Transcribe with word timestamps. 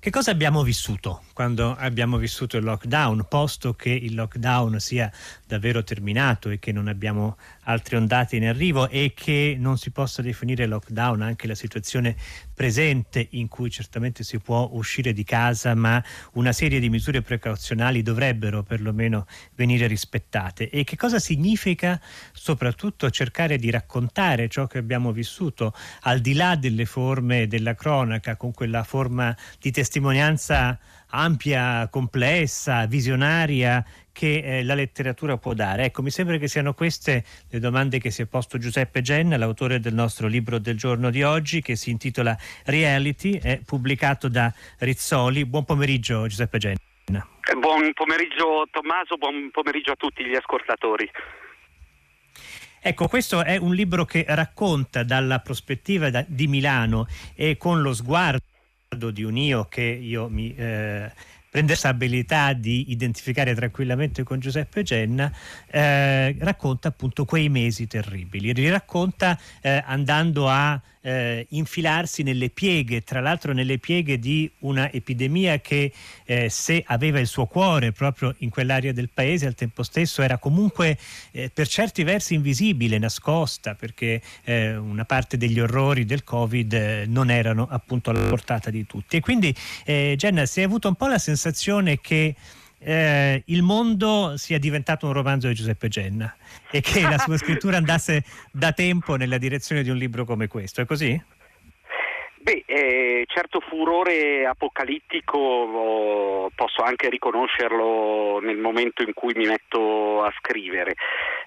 Che 0.00 0.10
cosa 0.10 0.30
abbiamo 0.30 0.62
vissuto 0.62 1.24
quando 1.32 1.74
abbiamo 1.74 2.18
vissuto 2.18 2.56
il 2.56 2.62
lockdown, 2.62 3.26
posto 3.28 3.74
che 3.74 3.90
il 3.90 4.14
lockdown 4.14 4.78
sia 4.78 5.10
davvero 5.44 5.82
terminato 5.82 6.50
e 6.50 6.60
che 6.60 6.70
non 6.70 6.86
abbiamo 6.86 7.36
altre 7.68 7.96
ondate 7.96 8.36
in 8.36 8.46
arrivo 8.46 8.88
e 8.88 9.12
che 9.14 9.56
non 9.58 9.78
si 9.78 9.90
possa 9.90 10.22
definire 10.22 10.66
lockdown 10.66 11.22
anche 11.22 11.46
la 11.46 11.54
situazione 11.54 12.16
presente 12.54 13.28
in 13.32 13.48
cui 13.48 13.70
certamente 13.70 14.24
si 14.24 14.38
può 14.38 14.68
uscire 14.72 15.12
di 15.12 15.22
casa 15.22 15.74
ma 15.74 16.02
una 16.32 16.52
serie 16.52 16.80
di 16.80 16.88
misure 16.88 17.22
precauzionali 17.22 18.02
dovrebbero 18.02 18.62
perlomeno 18.62 19.26
venire 19.54 19.86
rispettate. 19.86 20.70
E 20.70 20.84
che 20.84 20.96
cosa 20.96 21.18
significa 21.18 22.00
soprattutto 22.32 23.10
cercare 23.10 23.58
di 23.58 23.70
raccontare 23.70 24.48
ciò 24.48 24.66
che 24.66 24.78
abbiamo 24.78 25.12
vissuto 25.12 25.74
al 26.02 26.20
di 26.20 26.34
là 26.34 26.56
delle 26.56 26.86
forme 26.86 27.46
della 27.46 27.74
cronaca 27.74 28.36
con 28.36 28.52
quella 28.52 28.82
forma 28.82 29.36
di 29.60 29.70
testimonianza 29.70 30.78
ampia, 31.10 31.88
complessa, 31.88 32.86
visionaria 32.86 33.84
che 34.18 34.42
eh, 34.42 34.64
la 34.64 34.74
letteratura 34.74 35.36
può 35.36 35.54
dare. 35.54 35.84
Ecco, 35.84 36.02
mi 36.02 36.10
sembra 36.10 36.38
che 36.38 36.48
siano 36.48 36.74
queste 36.74 37.22
le 37.48 37.60
domande 37.60 38.00
che 38.00 38.10
si 38.10 38.22
è 38.22 38.26
posto 38.26 38.58
Giuseppe 38.58 39.00
Genna, 39.00 39.36
l'autore 39.36 39.78
del 39.78 39.94
nostro 39.94 40.26
libro 40.26 40.58
del 40.58 40.76
giorno 40.76 41.10
di 41.10 41.22
oggi, 41.22 41.62
che 41.62 41.76
si 41.76 41.90
intitola 41.90 42.36
Reality, 42.64 43.38
è 43.38 43.60
pubblicato 43.64 44.26
da 44.26 44.52
Rizzoli. 44.78 45.44
Buon 45.44 45.64
pomeriggio 45.64 46.26
Giuseppe 46.26 46.58
Genna. 46.58 46.80
Eh, 47.06 47.54
buon 47.60 47.92
pomeriggio 47.92 48.66
Tommaso, 48.72 49.16
buon 49.18 49.50
pomeriggio 49.52 49.92
a 49.92 49.96
tutti 49.96 50.24
gli 50.24 50.34
ascoltatori. 50.34 51.08
Ecco, 52.80 53.06
questo 53.06 53.44
è 53.44 53.56
un 53.56 53.72
libro 53.72 54.04
che 54.04 54.24
racconta 54.26 55.04
dalla 55.04 55.38
prospettiva 55.38 56.10
di 56.26 56.48
Milano 56.48 57.06
e 57.36 57.56
con 57.56 57.82
lo 57.82 57.94
sguardo 57.94 58.42
di 59.12 59.22
un 59.22 59.36
io 59.36 59.66
che 59.66 59.82
io 59.82 60.28
mi 60.28 60.52
eh, 60.56 61.12
prende 61.50 61.76
abilità 61.88 62.52
di 62.52 62.90
identificare 62.90 63.54
tranquillamente 63.54 64.22
con 64.22 64.38
Giuseppe 64.38 64.82
Genna, 64.82 65.32
eh, 65.70 66.36
racconta 66.38 66.88
appunto 66.88 67.24
quei 67.24 67.48
mesi 67.48 67.86
terribili, 67.86 68.52
li 68.52 68.68
racconta 68.68 69.38
eh, 69.60 69.82
andando 69.86 70.48
a 70.48 70.80
eh, 71.00 71.46
infilarsi 71.50 72.22
nelle 72.22 72.50
pieghe, 72.50 73.02
tra 73.02 73.20
l'altro 73.20 73.52
nelle 73.52 73.78
pieghe 73.78 74.18
di 74.18 74.50
una 74.60 74.90
epidemia 74.92 75.60
che 75.60 75.92
eh, 76.24 76.48
se 76.48 76.82
aveva 76.86 77.20
il 77.20 77.26
suo 77.26 77.46
cuore 77.46 77.92
proprio 77.92 78.34
in 78.38 78.50
quell'area 78.50 78.92
del 78.92 79.10
paese 79.12 79.46
al 79.46 79.54
tempo 79.54 79.82
stesso 79.82 80.22
era 80.22 80.38
comunque 80.38 80.98
eh, 81.32 81.50
per 81.52 81.68
certi 81.68 82.02
versi 82.02 82.34
invisibile, 82.34 82.98
nascosta, 82.98 83.74
perché 83.74 84.20
eh, 84.44 84.76
una 84.76 85.04
parte 85.04 85.36
degli 85.36 85.60
orrori 85.60 86.04
del 86.04 86.24
Covid 86.24 86.72
eh, 86.72 87.04
non 87.06 87.30
erano 87.30 87.66
appunto 87.70 88.10
alla 88.10 88.28
portata 88.28 88.70
di 88.70 88.86
tutti. 88.86 89.16
E 89.16 89.20
quindi 89.20 89.54
eh, 89.84 90.14
Jenna, 90.16 90.46
si 90.46 90.60
è 90.60 90.64
avuto 90.64 90.88
un 90.88 90.94
po' 90.94 91.06
la 91.06 91.18
sensazione 91.18 92.00
che 92.00 92.34
eh, 92.78 93.42
il 93.46 93.62
mondo 93.62 94.36
sia 94.36 94.58
diventato 94.58 95.06
un 95.06 95.12
romanzo 95.12 95.48
di 95.48 95.54
Giuseppe 95.54 95.88
Genna 95.88 96.34
e 96.70 96.80
che 96.80 97.00
la 97.02 97.18
sua 97.18 97.36
scrittura 97.36 97.76
andasse 97.76 98.24
da 98.52 98.72
tempo 98.72 99.16
nella 99.16 99.38
direzione 99.38 99.82
di 99.82 99.90
un 99.90 99.96
libro 99.96 100.24
come 100.24 100.46
questo. 100.46 100.80
È 100.80 100.84
così? 100.84 101.20
Beh, 102.40 102.62
eh, 102.66 103.24
certo 103.26 103.60
furore 103.60 104.46
apocalittico 104.46 106.50
posso 106.54 106.82
anche 106.82 107.08
riconoscerlo 107.08 108.38
nel 108.40 108.58
momento 108.58 109.02
in 109.02 109.12
cui 109.12 109.32
mi 109.34 109.46
metto 109.46 110.22
a 110.22 110.32
scrivere. 110.38 110.94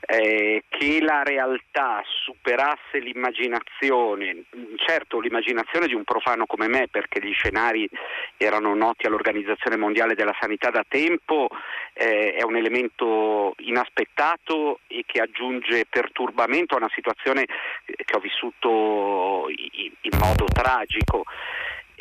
Eh, 0.03 0.63
che 0.67 0.99
la 1.01 1.23
realtà 1.23 2.03
superasse 2.23 2.99
l'immaginazione, 2.99 4.43
certo 4.75 5.19
l'immaginazione 5.19 5.87
di 5.87 5.93
un 5.93 6.03
profano 6.03 6.45
come 6.45 6.67
me, 6.67 6.87
perché 6.89 7.25
gli 7.25 7.33
scenari 7.33 7.87
erano 8.35 8.75
noti 8.75 9.05
all'Organizzazione 9.05 9.77
Mondiale 9.77 10.15
della 10.15 10.35
Sanità 10.39 10.71
da 10.71 10.83
tempo, 10.87 11.47
eh, 11.93 12.33
è 12.33 12.43
un 12.43 12.57
elemento 12.57 13.53
inaspettato 13.59 14.79
e 14.87 15.03
che 15.05 15.21
aggiunge 15.21 15.85
perturbamento 15.89 16.73
a 16.73 16.79
una 16.79 16.91
situazione 16.93 17.45
che 17.85 18.15
ho 18.15 18.19
vissuto 18.19 19.47
in 19.49 20.17
modo 20.19 20.45
tragico 20.45 20.80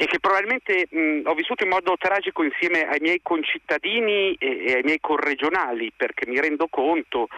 e 0.01 0.07
che 0.07 0.19
probabilmente 0.19 0.87
mh, 0.89 1.21
ho 1.27 1.35
vissuto 1.35 1.63
in 1.63 1.69
modo 1.69 1.95
tragico 1.99 2.43
insieme 2.43 2.89
ai 2.89 3.01
miei 3.01 3.21
concittadini 3.23 4.35
e, 4.39 4.65
e 4.65 4.73
ai 4.77 4.83
miei 4.83 4.99
corregionali 4.99 5.93
perché 5.95 6.27
mi 6.27 6.41
rendo 6.41 6.69
conto 6.69 7.29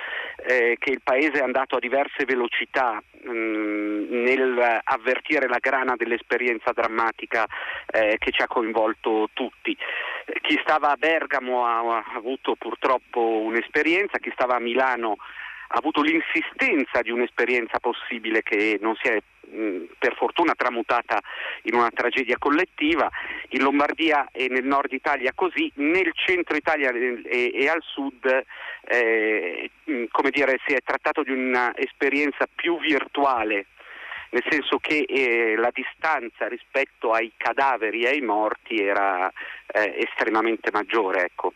eh, 0.47 0.77
che 0.79 0.91
il 0.91 1.01
Paese 1.03 1.41
è 1.41 1.43
andato 1.43 1.75
a 1.75 1.81
diverse 1.81 2.25
velocità 2.25 3.03
mh, 3.25 3.31
nel 4.11 4.81
avvertire 4.85 5.49
la 5.49 5.59
grana 5.59 5.97
dell'esperienza 5.97 6.71
drammatica 6.71 7.49
eh, 7.91 8.17
che 8.19 8.31
ci 8.31 8.43
ha 8.43 8.47
coinvolto 8.47 9.31
tutti. 9.33 9.77
Chi 10.43 10.57
stava 10.63 10.93
a 10.93 10.97
Bergamo 10.97 11.67
ha, 11.67 11.81
ha 11.81 12.05
avuto 12.15 12.55
purtroppo 12.55 13.41
un'esperienza, 13.41 14.19
chi 14.19 14.31
stava 14.33 14.55
a 14.55 14.61
Milano 14.61 15.17
avuto 15.73 16.03
l'insistenza 16.03 17.03
di 17.03 17.11
un'esperienza 17.11 17.79
possibile 17.79 18.43
che 18.43 18.79
non 18.81 18.95
si 18.97 19.09
è 19.09 19.23
per 19.99 20.15
fortuna 20.17 20.55
tramutata 20.55 21.21
in 21.65 21.75
una 21.75 21.91
tragedia 21.91 22.39
collettiva, 22.39 23.11
in 23.51 23.63
Lombardia 23.63 24.29
e 24.33 24.49
nel 24.49 24.65
nord 24.65 24.93
Italia 24.93 25.33
così, 25.35 25.71
nel 25.75 26.11
centro 26.15 26.57
Italia 26.57 26.91
e, 26.91 27.51
e 27.53 27.69
al 27.69 27.83
sud 27.83 28.45
eh, 28.85 29.71
come 30.11 30.31
dire, 30.31 30.59
si 30.67 30.75
è 30.75 30.81
trattato 30.83 31.23
di 31.23 31.33
un'esperienza 31.33 32.49
più 32.55 32.79
virtuale 32.81 33.67
nel 34.31 34.45
senso 34.49 34.79
che 34.79 35.05
eh, 35.07 35.57
la 35.57 35.71
distanza 35.73 36.49
rispetto 36.49 37.13
ai 37.13 37.33
cadaveri 37.37 38.05
e 38.05 38.09
ai 38.09 38.23
morti 38.23 38.83
era 38.83 39.31
eh, 39.67 40.07
estremamente 40.09 40.71
maggiore. 40.73 41.25
Ecco. 41.25 41.53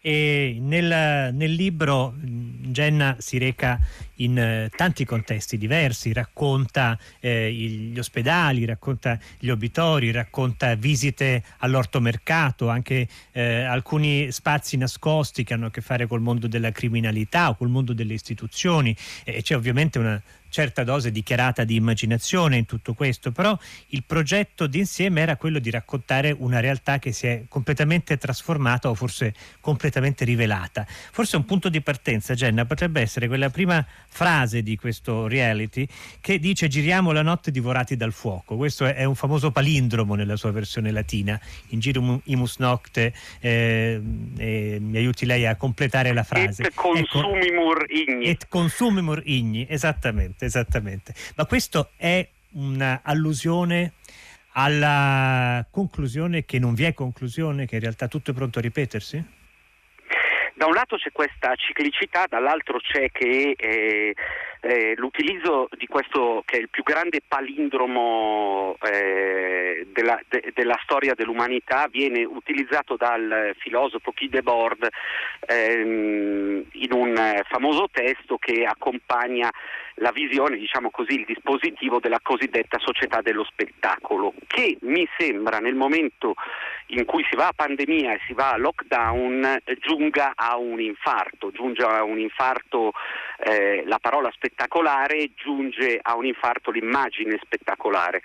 E 0.00 0.58
nel, 0.60 1.34
nel 1.34 1.52
libro 1.52 2.14
Genna 2.20 3.16
si 3.18 3.38
reca 3.38 3.78
in 4.22 4.38
eh, 4.38 4.70
tanti 4.74 5.04
contesti 5.04 5.58
diversi, 5.58 6.12
racconta 6.12 6.98
eh, 7.20 7.52
gli 7.52 7.98
ospedali, 7.98 8.64
racconta 8.64 9.18
gli 9.38 9.48
obitori, 9.48 10.10
racconta 10.10 10.74
visite 10.74 11.42
all'ortomercato, 11.58 12.68
anche 12.68 13.06
eh, 13.32 13.62
alcuni 13.62 14.30
spazi 14.32 14.76
nascosti 14.76 15.44
che 15.44 15.54
hanno 15.54 15.66
a 15.66 15.70
che 15.70 15.80
fare 15.80 16.06
col 16.06 16.20
mondo 16.20 16.46
della 16.46 16.72
criminalità 16.72 17.50
o 17.50 17.56
col 17.56 17.68
mondo 17.68 17.92
delle 17.92 18.14
istituzioni 18.14 18.96
e 19.24 19.42
c'è 19.42 19.56
ovviamente 19.56 19.98
una 19.98 20.20
certa 20.52 20.84
dose 20.84 21.10
dichiarata 21.10 21.64
di 21.64 21.76
immaginazione 21.76 22.58
in 22.58 22.66
tutto 22.66 22.92
questo, 22.92 23.32
però 23.32 23.58
il 23.88 24.04
progetto 24.04 24.66
d'insieme 24.66 25.22
era 25.22 25.36
quello 25.36 25.58
di 25.58 25.70
raccontare 25.70 26.30
una 26.30 26.60
realtà 26.60 26.98
che 26.98 27.10
si 27.12 27.26
è 27.26 27.44
completamente 27.48 28.18
trasformata 28.18 28.90
o 28.90 28.94
forse 28.94 29.34
completamente 29.60 30.26
rivelata. 30.26 30.86
Forse 30.86 31.36
un 31.36 31.46
punto 31.46 31.70
di 31.70 31.80
partenza, 31.80 32.34
Jenna, 32.34 32.66
potrebbe 32.66 33.00
essere 33.00 33.28
quella 33.28 33.48
prima 33.48 33.84
frase 34.12 34.62
di 34.62 34.76
questo 34.76 35.26
reality 35.26 35.88
che 36.20 36.38
dice 36.38 36.68
giriamo 36.68 37.12
la 37.12 37.22
notte 37.22 37.50
divorati 37.50 37.96
dal 37.96 38.12
fuoco. 38.12 38.56
Questo 38.56 38.84
è 38.84 39.04
un 39.04 39.14
famoso 39.14 39.50
palindromo 39.50 40.14
nella 40.14 40.36
sua 40.36 40.52
versione 40.52 40.90
latina, 40.90 41.40
in 41.68 41.80
girum 41.80 42.20
imus 42.24 42.58
nocte, 42.58 43.14
eh, 43.40 44.00
eh, 44.36 44.78
mi 44.80 44.96
aiuti 44.98 45.24
lei 45.24 45.46
a 45.46 45.56
completare 45.56 46.12
la 46.12 46.24
frase. 46.24 46.62
Et 46.62 46.74
consumimur 46.74 47.86
ecco, 47.88 48.10
igni. 48.12 48.26
Et 48.26 48.48
consumimur 48.48 49.22
igni, 49.24 49.66
esattamente, 49.68 50.44
esattamente. 50.44 51.14
Ma 51.36 51.46
questo 51.46 51.90
è 51.96 52.28
un'allusione 52.50 53.94
alla 54.52 55.66
conclusione 55.70 56.44
che 56.44 56.58
non 56.58 56.74
vi 56.74 56.84
è 56.84 56.92
conclusione, 56.92 57.64
che 57.64 57.76
in 57.76 57.80
realtà 57.80 58.08
tutto 58.08 58.32
è 58.32 58.34
pronto 58.34 58.58
a 58.58 58.62
ripetersi? 58.62 59.40
Da 60.62 60.68
un 60.68 60.74
lato 60.74 60.94
c'è 60.96 61.10
questa 61.10 61.56
ciclicità, 61.56 62.26
dall'altro 62.28 62.78
c'è 62.78 63.10
che 63.10 63.56
eh, 63.58 64.14
eh, 64.60 64.94
l'utilizzo 64.94 65.66
di 65.76 65.88
questo 65.88 66.44
che 66.46 66.58
è 66.58 66.60
il 66.60 66.68
più 66.68 66.84
grande 66.84 67.20
palindromo 67.26 68.76
eh, 68.80 69.88
della, 69.92 70.20
de, 70.28 70.52
della, 70.54 70.78
storia 70.84 71.14
dell'umanità 71.14 71.88
viene 71.90 72.22
utilizzato 72.22 72.94
dal 72.94 73.56
filosofo 73.58 74.12
Guy 74.16 74.28
Debord 74.28 74.86
ehm, 75.48 76.64
in 76.70 76.92
un 76.92 77.40
famoso 77.48 77.88
testo 77.90 78.36
che 78.38 78.64
accompagna 78.64 79.50
la 79.96 80.10
visione, 80.10 80.56
diciamo 80.56 80.90
così, 80.90 81.14
il 81.14 81.24
dispositivo 81.24 82.00
della 82.00 82.20
cosiddetta 82.22 82.78
società 82.78 83.20
dello 83.20 83.44
spettacolo, 83.44 84.34
che 84.46 84.78
mi 84.82 85.06
sembra 85.16 85.58
nel 85.58 85.74
momento 85.74 86.34
in 86.88 87.04
cui 87.04 87.24
si 87.28 87.36
va 87.36 87.48
a 87.48 87.52
pandemia 87.54 88.12
e 88.12 88.20
si 88.26 88.32
va 88.34 88.52
a 88.52 88.58
lockdown 88.58 89.60
giunga 89.80 90.32
a 90.34 90.56
un 90.56 90.80
infarto, 90.80 91.50
giunge 91.50 91.82
a 91.82 92.02
un 92.02 92.18
infarto 92.18 92.92
eh, 93.38 93.82
la 93.86 93.98
parola 93.98 94.30
spettacolare, 94.30 95.30
giunge 95.34 95.98
a 96.00 96.16
un 96.16 96.26
infarto 96.26 96.70
l'immagine 96.70 97.38
spettacolare. 97.42 98.22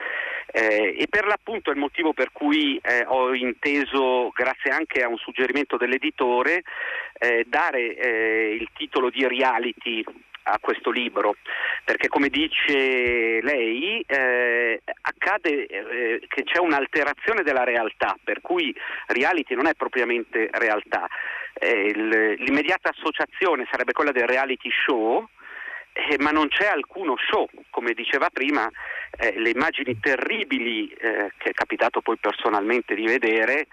Eh, 0.52 0.96
e 0.98 1.08
per 1.10 1.26
l'appunto 1.26 1.70
è 1.70 1.74
il 1.74 1.80
motivo 1.80 2.14
per 2.14 2.32
cui 2.32 2.80
eh, 2.82 3.06
ho 3.08 3.34
inteso, 3.34 4.30
grazie 4.34 4.72
anche 4.72 5.02
a 5.02 5.08
un 5.08 5.18
suggerimento 5.18 5.78
dell'editore, 5.78 6.64
eh, 7.20 7.46
dare 7.48 7.96
eh, 7.96 8.58
il 8.60 8.70
titolo 8.74 9.10
di 9.10 9.28
reality 9.28 10.04
a 10.48 10.60
questo 10.60 10.92
libro, 10.92 11.36
perché 11.84 12.08
come 12.08 12.30
dice 12.30 13.42
lei 13.42 14.04
eh, 14.08 14.82
accade 15.02 15.66
eh, 15.66 16.22
che 16.28 16.44
c'è 16.44 16.60
un'alterazione 16.60 17.44
della 17.44 17.64
realtà, 17.64 18.18
per 18.24 18.42
cui 18.42 18.74
reality 19.08 19.56
non 19.56 19.68
è 19.68 19.74
propriamente 19.74 20.50
realtà. 20.54 21.08
Eh, 21.54 21.92
l'immediata 22.38 22.90
associazione 22.90 23.68
sarebbe 23.70 23.92
quella 23.92 24.12
del 24.12 24.28
reality 24.28 24.70
show, 24.86 25.28
eh, 25.94 26.18
ma 26.20 26.32
non 26.32 26.48
c'è 26.48 26.68
alcuno 26.68 27.16
show, 27.18 27.48
come 27.70 27.94
diceva 27.94 28.30
prima, 28.30 28.70
eh, 29.18 29.40
le 29.40 29.50
immagini 29.50 30.00
terribili 30.00 30.88
eh, 30.90 31.32
che 31.38 31.50
è 31.50 31.54
capitato 31.54 32.02
poi 32.02 32.18
personalmente 32.18 32.94
di 32.94 33.06
vedere 33.06 33.68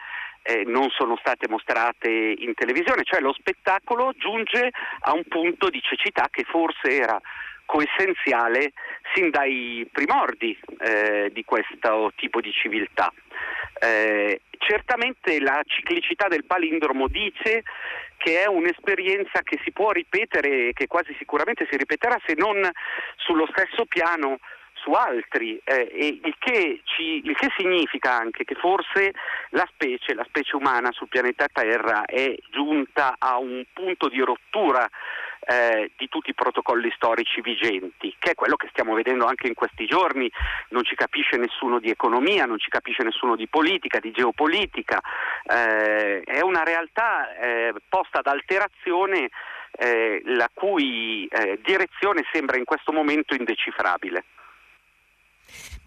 eh, 0.44 0.64
non 0.66 0.90
sono 0.90 1.16
state 1.16 1.48
mostrate 1.48 2.08
in 2.08 2.52
televisione, 2.54 3.02
cioè 3.02 3.20
lo 3.20 3.32
spettacolo 3.32 4.12
giunge 4.16 4.70
a 5.00 5.14
un 5.14 5.24
punto 5.24 5.70
di 5.70 5.80
cecità 5.80 6.28
che 6.30 6.44
forse 6.44 6.90
era 6.90 7.18
coessenziale 7.64 8.72
sin 9.14 9.30
dai 9.30 9.88
primordi 9.90 10.56
eh, 10.80 11.30
di 11.32 11.44
questo 11.44 12.12
tipo 12.16 12.42
di 12.42 12.52
civiltà. 12.52 13.10
Eh, 13.80 14.42
certamente 14.58 15.40
la 15.40 15.62
ciclicità 15.64 16.28
del 16.28 16.44
palindromo 16.44 17.08
dice 17.08 17.62
che 18.18 18.42
è 18.42 18.46
un'esperienza 18.46 19.40
che 19.42 19.58
si 19.64 19.72
può 19.72 19.92
ripetere 19.92 20.68
e 20.68 20.72
che 20.74 20.86
quasi 20.86 21.14
sicuramente 21.18 21.66
si 21.70 21.76
ripeterà 21.76 22.20
se 22.24 22.34
non 22.36 22.68
sullo 23.16 23.46
stesso 23.50 23.86
piano 23.86 24.38
su 24.84 24.90
altri, 24.90 25.58
eh, 25.64 26.20
il, 26.22 26.36
che 26.38 26.82
ci, 26.84 27.22
il, 27.24 27.34
che 27.34 27.48
significa 27.56 28.12
anche 28.12 28.44
che 28.44 28.54
forse 28.54 29.12
la 29.50 29.66
specie, 29.72 30.12
la 30.12 30.24
specie 30.24 30.56
umana 30.56 30.92
sul 30.92 31.08
pianeta 31.08 31.46
Terra 31.50 32.04
è 32.04 32.34
giunta 32.50 33.14
a 33.18 33.38
un 33.38 33.64
punto 33.72 34.08
di 34.08 34.20
rottura 34.20 34.86
eh, 35.46 35.90
di 35.96 36.08
tutti 36.08 36.30
i 36.30 36.34
protocolli 36.34 36.92
storici 36.94 37.40
vigenti, 37.40 38.14
che 38.18 38.32
è 38.32 38.34
quello 38.34 38.56
che 38.56 38.68
stiamo 38.72 38.94
vedendo 38.94 39.24
anche 39.24 39.46
in 39.46 39.54
questi 39.54 39.86
giorni, 39.86 40.30
non 40.68 40.84
ci 40.84 40.94
capisce 40.94 41.38
nessuno 41.38 41.78
di 41.80 41.88
economia, 41.88 42.44
non 42.44 42.58
ci 42.58 42.68
capisce 42.68 43.02
nessuno 43.02 43.36
di 43.36 43.48
politica, 43.48 44.00
di 44.00 44.10
geopolitica, 44.10 45.00
eh, 45.44 46.20
è 46.20 46.40
una 46.42 46.62
realtà 46.62 47.34
eh, 47.36 47.74
posta 47.88 48.18
ad 48.18 48.26
alterazione 48.26 49.30
eh, 49.76 50.20
la 50.24 50.48
cui 50.52 51.26
eh, 51.26 51.58
direzione 51.64 52.22
sembra 52.32 52.58
in 52.58 52.64
questo 52.64 52.92
momento 52.92 53.34
indecifrabile. 53.34 54.24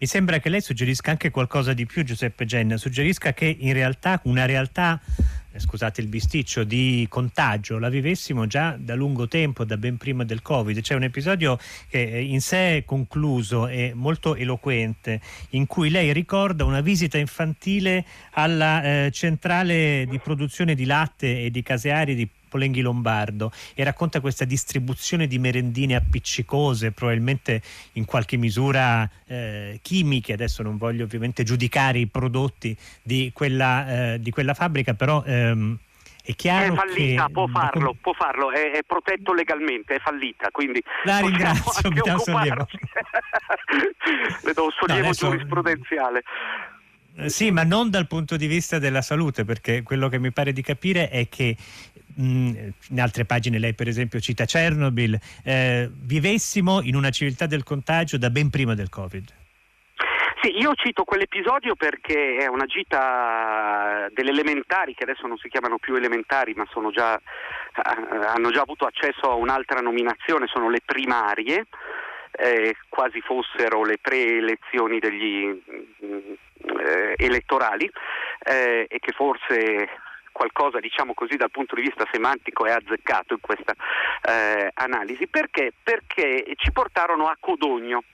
Mi 0.00 0.06
sembra 0.06 0.38
che 0.38 0.48
lei 0.48 0.60
suggerisca 0.60 1.10
anche 1.10 1.30
qualcosa 1.30 1.72
di 1.72 1.84
più, 1.84 2.04
Giuseppe 2.04 2.44
Genna, 2.44 2.76
suggerisca 2.76 3.32
che 3.32 3.56
in 3.58 3.72
realtà 3.72 4.20
una 4.26 4.46
realtà 4.46 5.00
eh, 5.50 5.58
scusate 5.58 6.00
il 6.00 6.06
bisticcio, 6.06 6.62
di 6.62 7.04
contagio 7.08 7.80
la 7.80 7.88
vivessimo 7.88 8.46
già 8.46 8.76
da 8.78 8.94
lungo 8.94 9.26
tempo, 9.26 9.64
da 9.64 9.76
ben 9.76 9.96
prima 9.96 10.22
del 10.22 10.40
Covid. 10.40 10.80
C'è 10.82 10.94
un 10.94 11.02
episodio 11.02 11.58
che 11.88 11.98
in 11.98 12.40
sé 12.40 12.76
è 12.76 12.84
concluso 12.84 13.66
e 13.66 13.90
molto 13.92 14.36
eloquente, 14.36 15.20
in 15.50 15.66
cui 15.66 15.90
lei 15.90 16.12
ricorda 16.12 16.64
una 16.64 16.80
visita 16.80 17.18
infantile 17.18 18.04
alla 18.34 18.82
eh, 18.84 19.10
centrale 19.10 20.06
di 20.08 20.20
produzione 20.20 20.76
di 20.76 20.84
latte 20.84 21.42
e 21.42 21.50
di 21.50 21.62
caseari 21.64 22.14
di 22.14 22.28
Polenghi 22.48 22.80
Lombardo 22.80 23.52
e 23.74 23.84
racconta 23.84 24.20
questa 24.20 24.44
distribuzione 24.44 25.26
di 25.26 25.38
merendine 25.38 25.94
appiccicose, 25.94 26.92
probabilmente 26.92 27.62
in 27.92 28.04
qualche 28.04 28.36
misura 28.36 29.08
eh, 29.26 29.78
chimiche. 29.82 30.32
Adesso 30.32 30.62
non 30.62 30.76
voglio 30.76 31.04
ovviamente 31.04 31.44
giudicare 31.44 31.98
i 31.98 32.06
prodotti 32.06 32.76
di 33.02 33.30
quella, 33.32 34.14
eh, 34.14 34.20
di 34.20 34.30
quella 34.30 34.54
fabbrica, 34.54 34.94
però 34.94 35.22
ehm, 35.24 35.78
è 36.28 36.34
chiaro 36.34 36.74
è 36.74 36.76
fallita, 36.76 37.24
che... 37.24 37.32
può 37.32 37.46
farlo, 37.46 37.96
può 37.98 38.12
farlo 38.12 38.50
è, 38.52 38.72
è, 38.72 38.82
protetto 38.86 39.32
legalmente, 39.32 39.94
è 39.94 39.98
fallita, 39.98 40.50
quindi 40.50 40.82
la 41.04 41.20
ringrazio, 41.20 41.88
mi 41.90 42.00
dà 42.04 42.18
sollievo. 42.18 42.66
Le 44.44 44.52
do 44.52 44.64
un 44.64 44.70
sollievo 44.78 45.00
no, 45.00 45.06
adesso... 45.06 45.30
giurisprudenziale. 45.30 46.22
Eh, 47.16 47.30
sì, 47.30 47.50
ma 47.50 47.64
non 47.64 47.88
dal 47.88 48.06
punto 48.06 48.36
di 48.36 48.46
vista 48.46 48.78
della 48.78 49.00
salute, 49.00 49.46
perché 49.46 49.82
quello 49.82 50.08
che 50.08 50.18
mi 50.18 50.30
pare 50.30 50.52
di 50.52 50.60
capire 50.60 51.08
è 51.08 51.30
che 51.30 51.56
in 52.16 53.00
altre 53.00 53.24
pagine 53.24 53.58
lei 53.58 53.74
per 53.74 53.88
esempio 53.88 54.20
cita 54.20 54.44
Chernobyl, 54.44 55.18
eh, 55.44 55.88
vivessimo 55.92 56.80
in 56.82 56.96
una 56.96 57.10
civiltà 57.10 57.46
del 57.46 57.62
contagio 57.62 58.18
da 58.18 58.30
ben 58.30 58.50
prima 58.50 58.74
del 58.74 58.88
Covid. 58.88 59.36
Sì, 60.40 60.56
io 60.56 60.72
cito 60.74 61.02
quell'episodio 61.02 61.74
perché 61.74 62.36
è 62.36 62.46
una 62.46 62.66
gita 62.66 64.06
delle 64.12 64.30
elementari, 64.30 64.94
che 64.94 65.02
adesso 65.02 65.26
non 65.26 65.36
si 65.36 65.48
chiamano 65.48 65.78
più 65.78 65.96
elementari, 65.96 66.54
ma 66.54 66.64
già, 66.92 67.16
eh, 67.16 68.26
hanno 68.26 68.50
già 68.50 68.60
avuto 68.60 68.84
accesso 68.84 69.30
a 69.30 69.34
un'altra 69.34 69.80
nominazione, 69.80 70.46
sono 70.46 70.70
le 70.70 70.80
primarie, 70.84 71.66
eh, 72.30 72.76
quasi 72.88 73.20
fossero 73.20 73.84
le 73.84 73.98
preelezioni 74.00 75.00
degli 75.00 75.60
eh, 75.98 77.14
elettorali 77.16 77.90
eh, 78.44 78.86
e 78.88 78.98
che 79.00 79.12
forse 79.12 79.88
qualcosa 80.38 80.78
diciamo 80.78 81.14
così 81.14 81.36
dal 81.36 81.50
punto 81.50 81.74
di 81.74 81.82
vista 81.82 82.06
semantico 82.12 82.64
è 82.64 82.70
azzeccato 82.70 83.34
in 83.34 83.40
questa 83.40 83.74
eh, 84.22 84.70
analisi 84.74 85.26
perché? 85.26 85.72
perché 85.82 86.44
ci 86.54 86.70
portarono 86.70 87.26
a 87.26 87.36
Codogno 87.40 88.04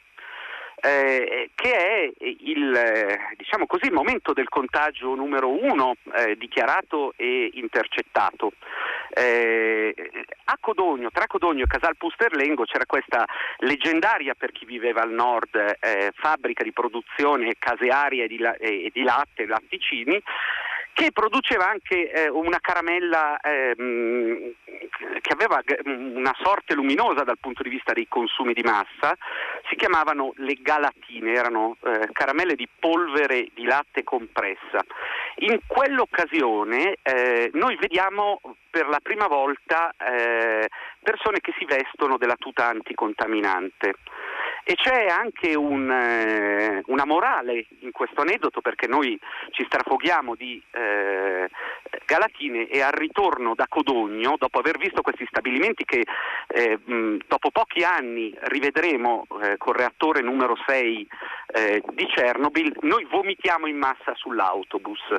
eh, 0.77 1.51
che 1.55 1.77
è 1.77 2.13
il, 2.19 3.19
diciamo 3.37 3.67
così, 3.67 3.87
il, 3.87 3.93
momento 3.93 4.33
del 4.33 4.49
contagio 4.49 5.15
numero 5.15 5.49
uno 5.49 5.95
eh, 6.15 6.37
dichiarato 6.37 7.15
e 7.17 7.51
intercettato. 7.55 8.53
Eh, 9.11 9.95
a 10.45 10.57
Codogno, 10.61 11.11
tra 11.11 11.27
Codogno 11.27 11.65
e 11.65 11.67
Casal 11.67 11.97
Pusterlengo 11.97 12.65
c'era 12.65 12.85
questa 12.85 13.25
leggendaria 13.59 14.35
per 14.35 14.53
chi 14.53 14.65
viveva 14.67 15.03
al 15.03 15.13
nord 15.13 15.55
eh, 15.55 16.13
fabbrica 16.17 16.63
di 16.63 16.73
produzione 16.73 17.55
casearia 17.59 18.25
e 18.25 18.29
di, 18.29 18.39
e 18.59 18.91
di 18.93 19.03
latte, 19.03 19.47
latticini, 19.47 20.21
che 20.95 21.11
produceva 21.13 21.69
anche 21.69 22.11
eh, 22.11 22.29
una 22.31 22.59
caramella 22.61 23.39
ehm, 23.41 24.53
che 25.21 25.33
aveva 25.33 25.61
una 25.85 26.35
sorte 26.41 26.75
luminosa 26.75 27.25
dal 27.25 27.39
punto 27.39 27.63
di 27.63 27.69
vista 27.69 27.93
dei 27.93 28.07
consumi 28.09 28.53
di 28.53 28.63
massa, 28.63 29.17
si 29.69 29.75
chiamavano 29.75 30.33
le 30.37 30.55
galatine, 30.61 31.33
erano 31.33 31.77
eh, 31.83 32.09
caramelle 32.13 32.55
di 32.55 32.69
polvere 32.79 33.49
di 33.55 33.65
latte 33.65 34.05
compressa. 34.05 34.85
In 35.39 35.59
quell'occasione 35.67 36.97
eh, 37.03 37.51
noi 37.55 37.77
vediamo 37.77 38.41
per 38.71 38.87
la 38.87 39.01
prima 39.03 39.27
volta 39.27 39.93
eh, 39.99 40.69
persone 41.03 41.41
che 41.41 41.53
si 41.59 41.65
vestono 41.65 42.19
della 42.19 42.37
tuta 42.37 42.69
anticontaminante. 42.69 43.95
E 44.67 44.77
c'è 44.77 45.09
anche 45.09 45.55
un, 45.55 45.91
eh, 45.91 46.83
una 46.87 47.05
morale 47.05 47.67
in 47.81 47.93
questo 47.93 48.23
aneddoto 48.23 48.63
perché 48.63 48.87
noi 48.87 49.19
ci 49.51 49.63
strafoghiamo 49.67 50.35
di 50.35 50.61
eh, 50.71 51.51
Galatine 52.07 52.69
e 52.69 52.81
al 52.81 52.93
ritorno 52.93 53.55
da 53.55 53.67
Codogno, 53.69 54.37
dopo 54.39 54.59
aver 54.59 54.79
visto 54.79 55.03
questi 55.03 55.27
stabilimenti 55.29 55.85
che 55.85 56.05
eh, 56.49 56.79
mh, 56.83 57.19
dopo 57.29 57.51
pochi 57.51 57.85
anni 57.85 58.35
rivedremo 58.45 59.27
eh, 59.43 59.59
col 59.59 59.75
reattore 59.75 60.23
numero 60.23 60.57
6 60.67 61.09
eh, 61.49 61.83
di 61.93 62.07
Chernobyl, 62.07 62.79
noi 62.81 63.05
vomitiamo 63.05 63.67
in 63.67 63.77
massa 63.77 64.15
sull'autobus, 64.15 65.15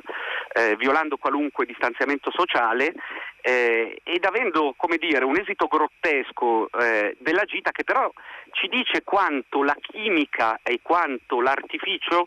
eh, 0.54 0.74
violando 0.76 1.18
qualunque 1.18 1.66
distanziamento 1.66 2.32
sociale 2.32 2.94
eh, 3.46 4.00
ed 4.02 4.24
avendo 4.24 4.74
come 4.76 4.96
dire, 4.96 5.24
un 5.24 5.38
esito 5.38 5.68
grottesco 5.68 6.68
eh, 6.80 7.16
della 7.20 7.44
gita 7.44 7.70
che 7.70 7.84
però 7.84 8.10
ci 8.50 8.66
dice 8.66 9.04
quanto 9.04 9.62
la 9.62 9.76
chimica 9.80 10.58
e 10.64 10.80
quanto 10.82 11.40
l'artificio 11.40 12.24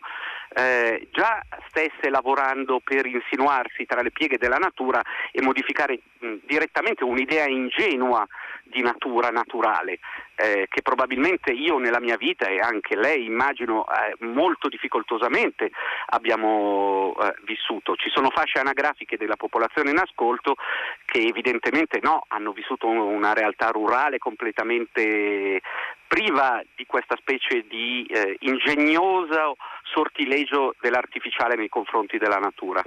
eh, 0.54 1.08
già 1.10 1.42
stesse 1.68 2.08
lavorando 2.08 2.80
per 2.82 3.04
insinuarsi 3.04 3.84
tra 3.84 4.00
le 4.00 4.10
pieghe 4.10 4.38
della 4.38 4.56
natura 4.56 5.02
e 5.30 5.42
modificare 5.42 6.00
mh, 6.20 6.34
direttamente 6.46 7.04
un'idea 7.04 7.46
ingenua 7.46 8.26
di 8.70 8.80
natura 8.82 9.30
naturale, 9.30 9.98
eh, 10.36 10.66
che 10.68 10.80
probabilmente 10.82 11.50
io 11.52 11.78
nella 11.78 12.00
mia 12.00 12.16
vita 12.16 12.46
e 12.46 12.60
anche 12.60 12.96
lei 12.96 13.26
immagino 13.26 13.84
eh, 13.86 14.24
molto 14.24 14.68
difficoltosamente 14.68 15.70
abbiamo 16.06 17.14
eh, 17.20 17.34
vissuto. 17.44 17.96
Ci 17.96 18.08
sono 18.08 18.30
fasce 18.30 18.58
anagrafiche 18.58 19.16
della 19.16 19.36
popolazione 19.36 19.90
in 19.90 19.98
ascolto 19.98 20.54
che 21.04 21.20
evidentemente 21.20 21.98
no, 22.00 22.24
hanno 22.28 22.52
vissuto 22.52 22.86
una 22.86 23.34
realtà 23.34 23.68
rurale 23.70 24.18
completamente 24.18 25.60
priva 26.06 26.62
di 26.74 26.86
questa 26.86 27.16
specie 27.16 27.64
di 27.68 28.04
eh, 28.06 28.36
ingegnoso 28.40 29.56
sortilegio 29.84 30.74
dell'artificiale 30.80 31.56
nei 31.56 31.68
confronti 31.68 32.18
della 32.18 32.38
natura. 32.38 32.82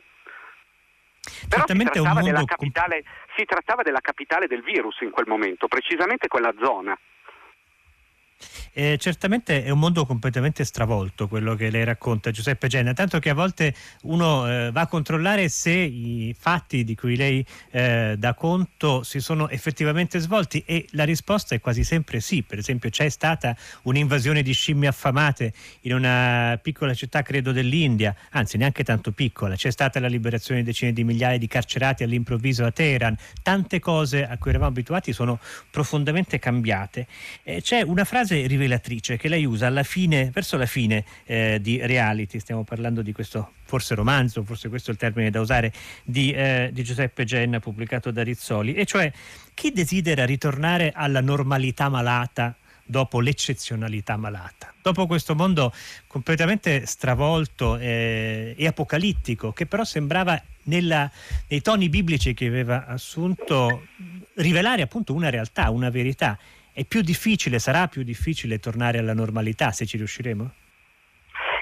Però 1.48 1.64
si 1.66 1.78
trattava, 1.78 2.20
mondo... 2.20 2.44
capitale, 2.46 3.04
si 3.36 3.46
trattava, 3.46 3.82
della 3.82 4.02
capitale, 4.02 4.48
del 4.48 4.64
virus 4.64 5.02
in 5.02 5.12
quel 5.12 5.28
momento, 5.28 5.68
precisamente 5.68 6.28
quella 6.28 6.54
zona. 6.60 6.98
Eh, 8.76 8.98
certamente 9.00 9.64
è 9.64 9.70
un 9.70 9.78
mondo 9.78 10.04
completamente 10.04 10.66
stravolto 10.66 11.28
quello 11.28 11.54
che 11.54 11.70
lei 11.70 11.84
racconta 11.84 12.32
Giuseppe 12.32 12.68
Genna, 12.68 12.94
tanto 12.94 13.20
che 13.20 13.30
a 13.30 13.36
volte 13.36 13.76
uno 14.04 14.50
eh, 14.50 14.72
va 14.72 14.82
a 14.82 14.88
controllare 14.88 15.48
se 15.48 15.70
i 15.70 16.36
fatti 16.36 16.84
di 16.84 16.96
cui 16.96 17.16
lei 17.16 17.46
eh, 17.70 18.16
dà 18.18 18.34
conto 18.34 19.04
si 19.04 19.20
sono 19.20 19.48
effettivamente 19.50 20.18
svolti 20.18 20.64
e 20.66 20.88
la 20.94 21.04
risposta 21.04 21.54
è 21.54 21.60
quasi 21.60 21.84
sempre 21.84 22.20
sì. 22.20 22.42
Per 22.42 22.58
esempio 22.58 22.90
c'è 22.90 23.10
stata 23.10 23.56
un'invasione 23.84 24.42
di 24.42 24.54
scimmie 24.54 24.90
affamate 24.90 25.54
in 25.82 25.94
una 25.94 26.58
piccola 26.60 26.96
città, 26.96 27.22
credo 27.22 27.52
dell'India, 27.52 28.16
anzi 28.32 28.58
neanche 28.58 28.84
tanto 28.84 29.12
piccola, 29.12 29.56
c'è 29.56 29.70
stata 29.70 30.00
la 30.00 30.08
liberazione 30.08 30.62
di 30.62 30.66
decine 30.66 30.94
di 30.94 31.04
migliaia 31.04 31.38
di 31.38 31.48
carcerati 31.48 32.02
all'improvviso 32.02 32.66
a 32.66 32.72
Teheran, 32.72 33.16
tante 33.44 33.80
cose 33.80 34.26
a 34.26 34.36
cui 34.40 34.50
eravamo 34.50 34.72
abituati 34.72 35.14
sono 35.14 35.40
profondamente 35.70 36.40
cambiate. 36.40 37.06
Eh, 37.44 37.62
c'è 37.62 37.84
una 37.84 38.04
frase 38.04 38.48
rivelata 38.48 38.62
rivelatrice 38.64 39.18
che 39.18 39.28
lei 39.28 39.46
usa 39.46 39.68
alla 39.68 39.84
fine, 39.84 40.30
verso 40.32 40.58
la 40.58 40.66
fine 40.66 41.04
eh, 41.26 41.60
di 41.62 41.80
Reality, 41.86 42.40
stiamo 42.40 42.64
parlando 42.64 43.02
di 43.02 43.12
questo 43.12 43.54
forse 43.66 43.96
romanzo, 43.96 44.44
forse 44.44 44.70
questo 44.70 44.90
è 44.90 44.94
il 44.94 45.00
termine 45.00 45.30
da 45.30 45.42
usare, 45.42 45.72
di, 46.04 46.32
eh, 46.32 46.70
di 46.72 46.84
Giuseppe 46.84 47.26
Genna 47.26 47.60
pubblicato 47.60 48.12
da 48.12 48.24
Rizzoli, 48.24 48.74
e 48.74 48.86
cioè 48.86 49.12
chi 49.54 49.72
desidera 49.72 50.26
ritornare 50.26 50.92
alla 50.96 51.22
normalità 51.22 51.90
malata 51.90 52.56
dopo 52.86 53.20
l'eccezionalità 53.20 54.18
malata. 54.18 54.74
Dopo 54.82 55.08
questo 55.08 55.36
mondo 55.36 55.74
completamente 56.08 56.86
stravolto 56.86 57.78
eh, 57.78 58.54
e 58.58 58.68
apocalittico, 58.68 59.54
che 59.54 59.66
però 59.66 59.84
sembrava 59.84 60.42
nella, 60.64 61.10
nei 61.48 61.62
toni 61.62 61.90
biblici 61.90 62.34
che 62.34 62.48
aveva 62.48 62.86
assunto 62.86 63.88
rivelare 64.36 64.82
appunto 64.82 65.14
una 65.14 65.30
realtà, 65.30 65.70
una 65.70 65.90
verità. 65.90 66.38
È 66.76 66.86
più 66.86 67.02
difficile, 67.02 67.60
sarà 67.60 67.86
più 67.86 68.02
difficile 68.02 68.58
tornare 68.58 68.98
alla 68.98 69.14
normalità 69.14 69.72
se 69.72 69.86
ci 69.86 69.96
riusciremo? 69.98 70.50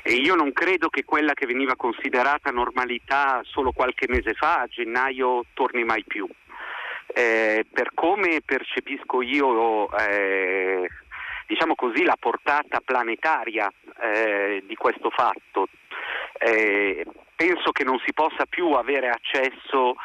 E 0.04 0.14
io 0.14 0.36
non 0.36 0.54
credo 0.54 0.88
che 0.88 1.04
quella 1.04 1.34
che 1.34 1.46
veniva 1.46 1.76
considerata 1.76 2.50
normalità 2.50 3.42
solo 3.44 3.74
qualche 3.74 4.08
mese 4.08 4.34
fa, 4.34 4.62
a 4.62 4.68
gennaio, 4.68 5.44
torni 5.54 5.84
mai 5.84 6.06
più. 6.06 6.26
Eh, 7.14 7.66
per 7.70 7.92
come 7.94 8.40
percepisco 8.46 9.22
io, 9.22 9.92
eh, 9.98 10.88
diciamo 11.46 11.76
così, 11.76 12.04
la 12.04 12.16
portata 12.18 12.80
planetaria 12.80 13.70
eh, 14.02 14.64
di 14.66 14.76
questo 14.76 15.10
fatto, 15.10 15.68
eh, 16.40 17.06
penso 17.36 17.72
che 17.74 17.84
non 17.84 18.00
si 18.06 18.14
possa 18.14 18.46
più 18.46 18.70
avere 18.72 19.10
accesso 19.10 19.96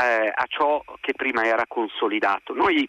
eh, 0.00 0.30
a 0.32 0.44
ciò 0.46 0.84
che 1.00 1.14
prima 1.14 1.44
era 1.44 1.64
consolidato. 1.66 2.54
Noi 2.54 2.88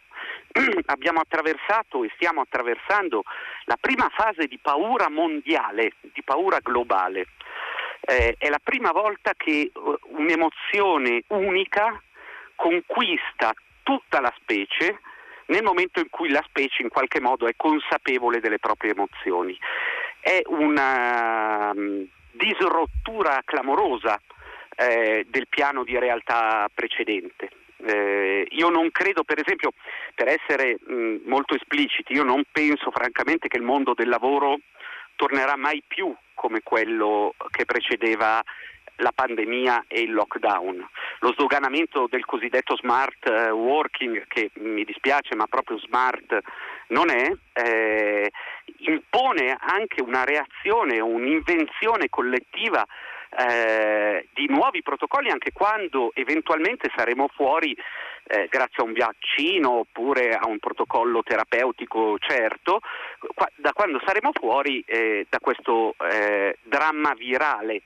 abbiamo 0.86 1.20
attraversato 1.20 2.04
e 2.04 2.12
stiamo 2.16 2.42
attraversando 2.42 3.24
la 3.66 3.78
prima 3.80 4.10
fase 4.10 4.48
di 4.48 4.60
paura 4.60 5.10
mondiale, 5.10 5.94
di 6.02 6.22
paura 6.24 6.60
globale. 6.62 7.28
Eh, 8.02 8.36
è 8.38 8.50
la 8.50 8.60
prima 8.62 8.92
volta 8.92 9.34
che 9.36 9.72
uh, 9.74 9.98
un'emozione 10.10 11.24
unica 11.28 12.02
conquista 12.56 13.54
tutta 13.82 14.20
la 14.20 14.34
specie 14.40 15.00
nel 15.48 15.64
momento 15.64 16.00
in 16.00 16.10
cui 16.10 16.30
la 16.30 16.44
specie 16.48 16.82
in 16.84 16.90
qualche 16.90 17.20
modo 17.20 17.48
è 17.48 17.54
consapevole 17.56 18.40
delle 18.40 18.60
proprie 18.60 18.92
emozioni. 18.92 19.58
È 20.20 20.42
una 20.46 21.72
um, 21.74 22.08
disrottura 22.32 23.42
clamorosa 23.44 24.20
eh, 24.76 25.26
del 25.30 25.48
piano 25.48 25.84
di 25.84 25.98
realtà 25.98 26.70
precedente. 26.74 27.50
Eh, 27.86 28.48
io 28.50 28.70
non 28.70 28.92
credo, 28.92 29.24
per 29.24 29.40
esempio, 29.40 29.72
per 30.16 30.28
essere 30.28 30.78
mh, 30.86 31.22
molto 31.26 31.56
espliciti, 31.56 32.14
io 32.14 32.24
non 32.24 32.44
penso 32.52 32.92
francamente 32.92 33.48
che 33.48 33.58
il 33.58 33.64
mondo 33.64 33.94
del 33.94 34.10
lavoro 34.10 34.60
tornerà 35.16 35.56
mai 35.56 35.84
più 35.86 36.14
come 36.34 36.62
quello 36.62 37.36
che 37.52 37.66
precedeva 37.66 38.42
la 38.98 39.12
pandemia 39.14 39.86
e 39.88 40.02
il 40.02 40.14
lockdown. 40.14 40.88
Lo 41.20 41.32
sdoganamento 41.34 42.08
del 42.10 42.26
cosiddetto 42.26 42.76
smart 42.78 43.28
eh, 43.28 43.50
working, 43.50 44.26
che 44.28 44.52
mi 44.56 44.84
dispiace 44.84 45.36
ma 45.36 45.48
proprio 45.48 45.78
smart 45.80 46.40
non 46.88 47.10
è, 47.10 47.32
eh, 47.54 48.32
impone 48.78 49.58
anche 49.60 50.02
una 50.02 50.24
reazione, 50.24 51.00
un'invenzione 51.00 52.10
collettiva 52.10 52.86
eh, 53.38 54.28
di 54.34 54.48
nuovi 54.48 54.82
protocolli 54.82 55.30
anche 55.30 55.52
quando 55.52 56.12
eventualmente 56.14 56.92
saremo 56.96 57.28
fuori 57.34 57.76
eh, 58.26 58.48
grazie 58.50 58.84
a 58.84 58.86
un 58.86 58.94
vaccino 58.94 59.80
oppure 59.80 60.34
a 60.36 60.48
un 60.48 60.60
protocollo 60.60 61.24
terapeutico 61.24 62.18
certo, 62.20 62.80
qua, 63.34 63.50
da 63.56 63.74
quando 63.74 64.02
saremo 64.06 64.32
fuori 64.34 64.84
eh, 64.86 65.26
da 65.30 65.40
questo 65.40 65.96
eh, 66.10 66.58
dramma 66.64 67.14
virale. 67.14 67.82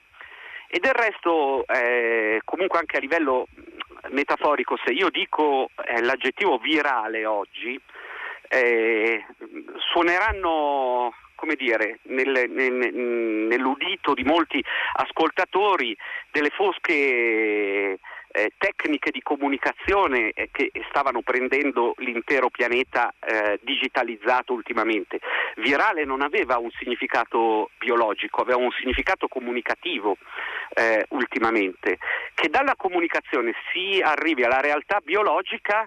E 0.70 0.80
del 0.80 0.94
resto, 0.94 1.66
eh, 1.66 2.42
comunque 2.44 2.78
anche 2.78 2.98
a 2.98 3.00
livello 3.00 3.48
metaforico, 4.10 4.78
se 4.84 4.92
io 4.92 5.10
dico 5.10 5.70
eh, 5.86 6.02
l'aggettivo 6.02 6.58
virale 6.58 7.26
oggi, 7.26 7.80
suoneranno 9.92 11.14
come 11.38 11.56
dire, 11.56 12.00
nel, 12.04 12.50
nel, 12.50 12.94
nell'udito 12.94 14.14
di 14.14 14.24
molti 14.24 14.62
ascoltatori 14.94 15.96
delle 16.32 16.50
fosche 16.50 18.00
eh, 18.38 18.52
tecniche 18.58 19.12
di 19.12 19.22
comunicazione 19.22 20.32
eh, 20.32 20.50
che 20.52 20.72
stavano 20.90 21.22
prendendo 21.22 21.94
l'intero 21.98 22.50
pianeta 22.50 23.14
eh, 23.20 23.60
digitalizzato 23.62 24.54
ultimamente. 24.54 25.20
Virale 25.58 26.04
non 26.04 26.22
aveva 26.22 26.58
un 26.58 26.72
significato 26.72 27.70
biologico, 27.78 28.42
aveva 28.42 28.58
un 28.58 28.72
significato 28.72 29.28
comunicativo 29.28 30.18
eh, 30.74 31.06
ultimamente. 31.10 32.00
Che 32.34 32.50
dalla 32.50 32.76
comunicazione 32.76 33.54
si 33.72 34.02
arrivi 34.02 34.44
alla 34.44 34.60
realtà 34.60 35.00
biologica 35.04 35.86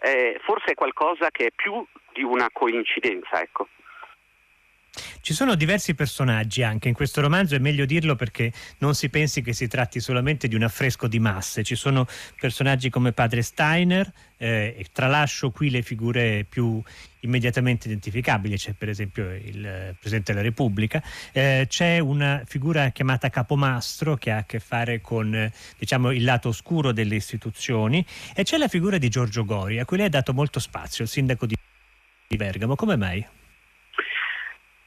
eh, 0.00 0.38
forse 0.44 0.72
è 0.72 0.74
qualcosa 0.74 1.30
che 1.30 1.46
è 1.46 1.50
più 1.54 1.84
di 2.12 2.22
una 2.22 2.48
coincidenza. 2.52 3.40
Ecco. 3.40 3.68
Ci 5.28 5.34
sono 5.34 5.56
diversi 5.56 5.94
personaggi 5.94 6.62
anche 6.62 6.88
in 6.88 6.94
questo 6.94 7.20
romanzo, 7.20 7.54
è 7.54 7.58
meglio 7.58 7.84
dirlo 7.84 8.16
perché 8.16 8.50
non 8.78 8.94
si 8.94 9.10
pensi 9.10 9.42
che 9.42 9.52
si 9.52 9.68
tratti 9.68 10.00
solamente 10.00 10.48
di 10.48 10.54
un 10.54 10.62
affresco 10.62 11.06
di 11.06 11.18
masse. 11.18 11.62
Ci 11.62 11.74
sono 11.74 12.06
personaggi 12.40 12.88
come 12.88 13.12
padre 13.12 13.42
Steiner, 13.42 14.10
eh, 14.38 14.74
e 14.78 14.86
tralascio 14.90 15.50
qui 15.50 15.68
le 15.68 15.82
figure 15.82 16.46
più 16.48 16.82
immediatamente 17.20 17.88
identificabili, 17.88 18.56
c'è 18.56 18.72
per 18.72 18.88
esempio 18.88 19.30
il 19.34 19.94
Presidente 20.00 20.32
della 20.32 20.42
Repubblica, 20.42 21.02
eh, 21.32 21.66
c'è 21.68 21.98
una 21.98 22.42
figura 22.46 22.88
chiamata 22.88 23.28
Capomastro 23.28 24.16
che 24.16 24.30
ha 24.30 24.38
a 24.38 24.44
che 24.44 24.60
fare 24.60 25.02
con 25.02 25.52
diciamo, 25.76 26.10
il 26.10 26.24
lato 26.24 26.48
oscuro 26.48 26.90
delle 26.92 27.16
istituzioni 27.16 28.02
e 28.34 28.44
c'è 28.44 28.56
la 28.56 28.68
figura 28.68 28.96
di 28.96 29.10
Giorgio 29.10 29.44
Gori 29.44 29.78
a 29.78 29.84
cui 29.84 29.98
lei 29.98 30.06
ha 30.06 30.08
dato 30.08 30.32
molto 30.32 30.58
spazio, 30.58 31.04
il 31.04 31.10
sindaco 31.10 31.44
di 31.44 31.54
Bergamo. 32.34 32.76
Come 32.76 32.96
mai? 32.96 33.26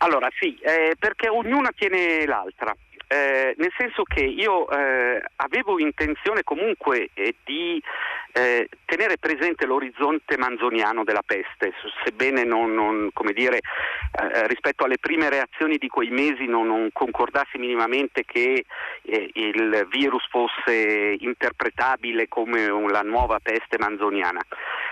Allora 0.04 0.30
sì, 0.40 0.58
eh, 0.62 0.96
perché 0.98 1.30
ognuna 1.30 1.70
tiene 1.76 2.26
l'altra. 2.26 2.76
Eh, 3.08 3.54
nel 3.58 3.74
senso 3.78 4.04
che 4.04 4.22
io 4.22 4.70
eh, 4.70 5.22
avevo 5.36 5.78
intenzione 5.80 6.44
comunque 6.44 7.10
eh, 7.14 7.36
di 7.44 7.84
eh, 8.32 8.70
tenere 8.86 9.18
presente 9.18 9.66
l'orizzonte 9.66 10.38
manzoniano 10.38 11.04
della 11.04 11.22
peste, 11.24 11.74
sebbene 12.06 12.46
non, 12.46 12.74
non 12.74 13.12
dire, 13.34 13.58
eh, 13.58 14.48
rispetto 14.48 14.86
alle 14.86 14.98
prime 14.98 15.30
reazioni 15.30 15.78
di 15.78 15.90
quei 15.90 16.10
mesi 16.10 16.46
non, 16.46 16.68
non 16.68 16.90
concordassi 16.94 17.58
minimamente 17.58 18.24
che 18.24 18.66
il 19.04 19.88
virus 19.90 20.26
fosse 20.30 21.18
interpretabile 21.20 22.28
come 22.28 22.68
la 22.90 23.02
nuova 23.02 23.40
peste 23.40 23.78
manzoniana. 23.78 24.42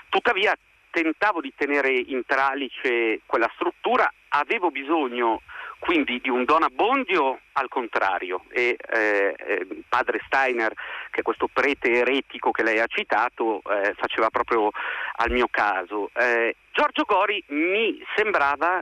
Tuttavia 0.10 0.54
tentavo 0.92 1.40
di 1.40 1.54
tenere 1.56 1.92
in 1.92 2.24
tralice 2.26 3.22
quella 3.26 3.50
struttura, 3.56 4.12
avevo 4.30 4.72
bisogno 4.72 5.42
quindi 5.80 6.20
di 6.22 6.30
un 6.30 6.44
Don 6.44 6.64
Abbondio 6.64 7.40
al 7.54 7.70
contrario 7.70 8.44
e 8.50 8.76
eh, 8.78 9.36
eh, 9.38 9.68
padre 9.88 10.20
Steiner 10.26 10.74
che 11.10 11.22
è 11.22 11.24
questo 11.24 11.48
prete 11.52 11.92
eretico 11.92 12.52
che 12.52 12.64
lei 12.64 12.80
ha 12.80 12.88
citato 12.88 13.62
eh, 13.70 13.94
faceva 13.96 14.30
proprio 14.30 14.70
al 15.16 15.32
mio 15.32 15.48
caso 15.50 16.12
eh, 16.14 16.56
Giorgio 16.72 17.04
Gori 17.04 17.44
mi 17.48 18.02
sembrava 18.16 18.82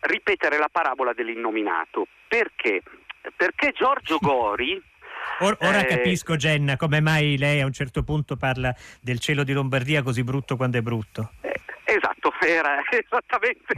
ripetere 0.00 0.56
la 0.58 0.68
parabola 0.70 1.12
dell'innominato 1.12 2.06
perché? 2.28 2.82
perché 3.34 3.72
Giorgio 3.72 4.18
Gori 4.22 4.80
Or, 5.40 5.56
ora 5.60 5.80
eh, 5.80 5.86
capisco 5.86 6.36
Jenna 6.36 6.76
come 6.76 7.00
mai 7.00 7.36
lei 7.36 7.60
a 7.60 7.66
un 7.66 7.72
certo 7.72 8.02
punto 8.02 8.36
parla 8.36 8.74
del 9.02 9.18
cielo 9.18 9.42
di 9.42 9.52
Lombardia 9.52 10.02
così 10.02 10.22
brutto 10.22 10.56
quando 10.56 10.78
è 10.78 10.80
brutto. 10.80 11.32
Eh, 12.26 12.32
esatto, 12.32 12.32
era 12.46 12.82
esattamente 12.88 13.74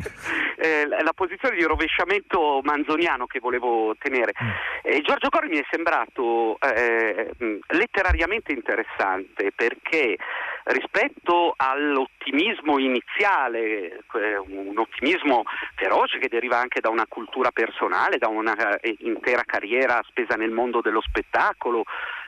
eh, 0.56 0.86
la 0.86 1.12
posizione 1.14 1.56
di 1.56 1.64
rovesciamento 1.64 2.60
manzoniano 2.62 3.26
che 3.26 3.40
volevo 3.40 3.94
tenere. 3.98 4.32
Mm. 4.42 4.48
Eh, 4.82 5.00
Giorgio 5.02 5.28
Cori 5.28 5.48
mi 5.48 5.58
è 5.58 5.66
sembrato 5.70 6.58
eh, 6.60 7.30
letterariamente 7.68 8.52
interessante 8.52 9.52
perché 9.54 10.16
rispetto 10.64 11.54
all'ottimismo 11.56 12.78
iniziale, 12.78 14.00
un 14.48 14.76
ottimismo 14.76 15.44
feroce 15.74 16.18
che 16.18 16.28
deriva 16.28 16.58
anche 16.58 16.80
da 16.80 16.90
una 16.90 17.06
cultura 17.08 17.50
personale, 17.50 18.18
da 18.18 18.28
un'intera 18.28 19.42
carriera 19.46 20.00
spesa 20.06 20.36
nel 20.36 20.50
mondo 20.50 20.82
dello 20.82 21.00
spettacolo, 21.00 21.84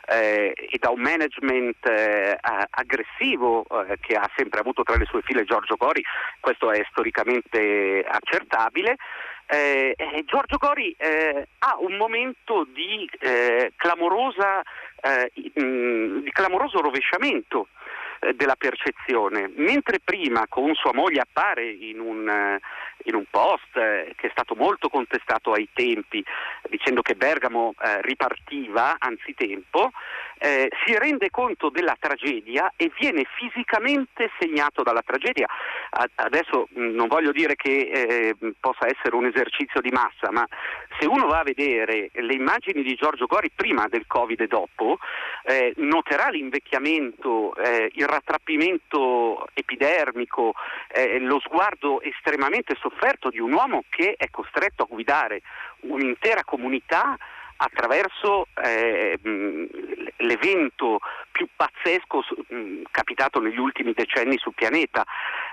eh, 0.07 0.52
e 0.54 0.78
da 0.78 0.90
un 0.90 1.00
management 1.00 1.87
eh, 1.87 2.38
aggressivo 2.71 3.64
eh, 3.64 3.99
che 4.00 4.14
ha 4.14 4.28
sempre 4.37 4.61
avuto 4.61 4.83
tra 4.83 4.97
le 4.97 5.04
sue 5.07 5.23
file 5.23 5.45
Giorgio 5.45 5.76
Gori, 5.76 6.02
questo 6.40 6.71
è 6.71 6.83
storicamente 6.90 8.04
accertabile. 8.07 8.97
Eh, 9.47 9.97
Giorgio 10.26 10.59
Gori 10.59 10.95
eh, 10.97 11.49
ha 11.59 11.76
un 11.80 11.97
momento 11.97 12.64
di, 12.73 13.11
eh, 13.19 13.73
clamorosa, 13.76 14.62
mh, 15.35 16.21
di 16.21 16.30
clamoroso 16.30 16.80
rovesciamento 16.80 17.66
della 18.37 18.54
percezione. 18.54 19.50
Mentre 19.57 19.99
prima 19.99 20.47
con 20.49 20.75
sua 20.75 20.92
moglie 20.92 21.21
appare 21.21 21.69
in 21.69 21.99
un, 21.99 22.59
in 23.04 23.14
un 23.14 23.25
post 23.30 23.76
eh, 23.76 24.12
che 24.16 24.28
è 24.28 24.30
stato 24.30 24.54
molto 24.54 24.88
contestato 24.88 25.52
ai 25.52 25.69
tempi, 25.73 26.25
dicendo 26.69 27.02
che 27.02 27.14
Bergamo 27.14 27.75
eh, 27.83 28.02
ripartiva 28.02 28.97
anzitempo, 28.99 29.90
eh, 30.38 30.69
si 30.85 30.97
rende 30.97 31.30
conto 31.30 31.69
della 31.69 31.97
tragedia 31.99 32.73
e 32.76 32.90
viene 32.99 33.26
fisicamente 33.37 34.30
segnato 34.38 34.83
dalla 34.83 35.02
tragedia. 35.04 35.47
adesso 36.14 36.69
mh, 36.71 36.95
non 36.95 37.09
voglio 37.09 37.33
dire 37.33 37.57
che 37.57 37.90
eh, 37.90 38.37
possa 38.59 38.87
essere 38.87 39.16
un 39.16 39.26
esercizio 39.26 39.80
di 39.80 39.90
massa, 39.90 40.30
ma 40.30 40.47
se 40.99 41.07
uno 41.07 41.26
va 41.26 41.40
a 41.40 41.45
vedere 41.45 42.11
le 42.12 42.35
immagini 42.35 42.83
di 42.83 42.95
Giorgio 42.95 43.26
Gori 43.26 43.50
prima 43.54 43.87
del 43.88 44.07
Covid 44.07 44.40
e 44.40 44.47
dopo, 44.47 44.99
eh, 45.45 45.75
noterà 45.76 46.28
l'invecchiamento, 46.28 47.54
eh, 47.57 47.90
il 47.95 48.07
rattrappimento 48.07 49.47
epidermico, 49.52 50.54
lo 51.21 51.40
sguardo 51.40 52.00
estremamente 52.02 52.76
sofferto 52.78 52.89
sofferto 52.90 53.30
di 53.30 53.38
un 53.38 53.52
uomo 53.52 53.85
che 53.88 54.14
è 54.16 54.28
costretto 54.30 54.82
a 54.82 54.87
guidare 54.88 55.42
un'intera 55.80 56.44
comunità 56.44 57.16
attraverso 57.56 58.47
eh, 58.62 59.18
l'evento 60.16 61.00
più 61.30 61.47
pazzesco 61.54 62.25
capitato 62.90 63.38
negli 63.40 63.59
ultimi 63.59 63.92
decenni 63.92 64.38
sul 64.38 64.54
pianeta. 64.54 65.04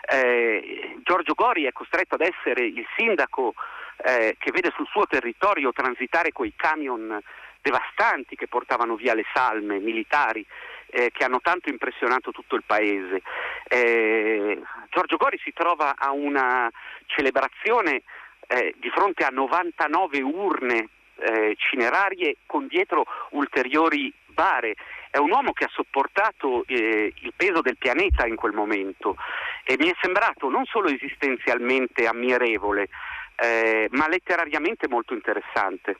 Eh, 0.09 0.95
Giorgio 1.03 1.33
Gori 1.33 1.65
è 1.65 1.73
costretto 1.73 2.15
ad 2.15 2.21
essere 2.21 2.65
il 2.65 2.85
sindaco 2.95 3.53
eh, 3.97 4.35
che 4.39 4.51
vede 4.51 4.71
sul 4.75 4.87
suo 4.87 5.05
territorio 5.05 5.73
transitare 5.73 6.31
quei 6.31 6.53
camion 6.55 7.19
devastanti 7.61 8.37
che 8.37 8.47
portavano 8.47 8.95
via 8.95 9.13
le 9.13 9.25
salme 9.33 9.79
militari 9.79 10.45
eh, 10.89 11.11
che 11.11 11.23
hanno 11.25 11.41
tanto 11.41 11.69
impressionato 11.69 12.31
tutto 12.31 12.55
il 12.55 12.63
paese. 12.65 13.21
Eh, 13.67 14.61
Giorgio 14.89 15.17
Gori 15.17 15.39
si 15.43 15.51
trova 15.53 15.95
a 15.97 16.11
una 16.11 16.69
celebrazione 17.05 18.03
eh, 18.47 18.73
di 18.77 18.89
fronte 18.89 19.25
a 19.25 19.29
99 19.29 20.21
urne 20.21 20.89
eh, 21.19 21.55
cinerarie 21.57 22.37
con 22.45 22.67
dietro 22.67 23.05
ulteriori 23.31 24.13
bare. 24.27 24.75
È 25.09 25.17
un 25.17 25.31
uomo 25.31 25.51
che 25.51 25.65
ha 25.65 25.69
sopportato 25.71 26.63
eh, 26.67 27.11
il 27.13 27.33
peso 27.35 27.61
del 27.61 27.77
pianeta 27.77 28.25
in 28.27 28.35
quel 28.35 28.53
momento 28.53 29.15
e 29.63 29.75
mi 29.79 29.89
è 29.89 29.95
sembrato 29.99 30.49
non 30.49 30.65
solo 30.65 30.89
esistenzialmente 30.89 32.05
ammirevole, 32.05 32.87
eh, 33.35 33.87
ma 33.91 34.07
letterariamente 34.07 34.87
molto 34.87 35.13
interessante. 35.13 35.97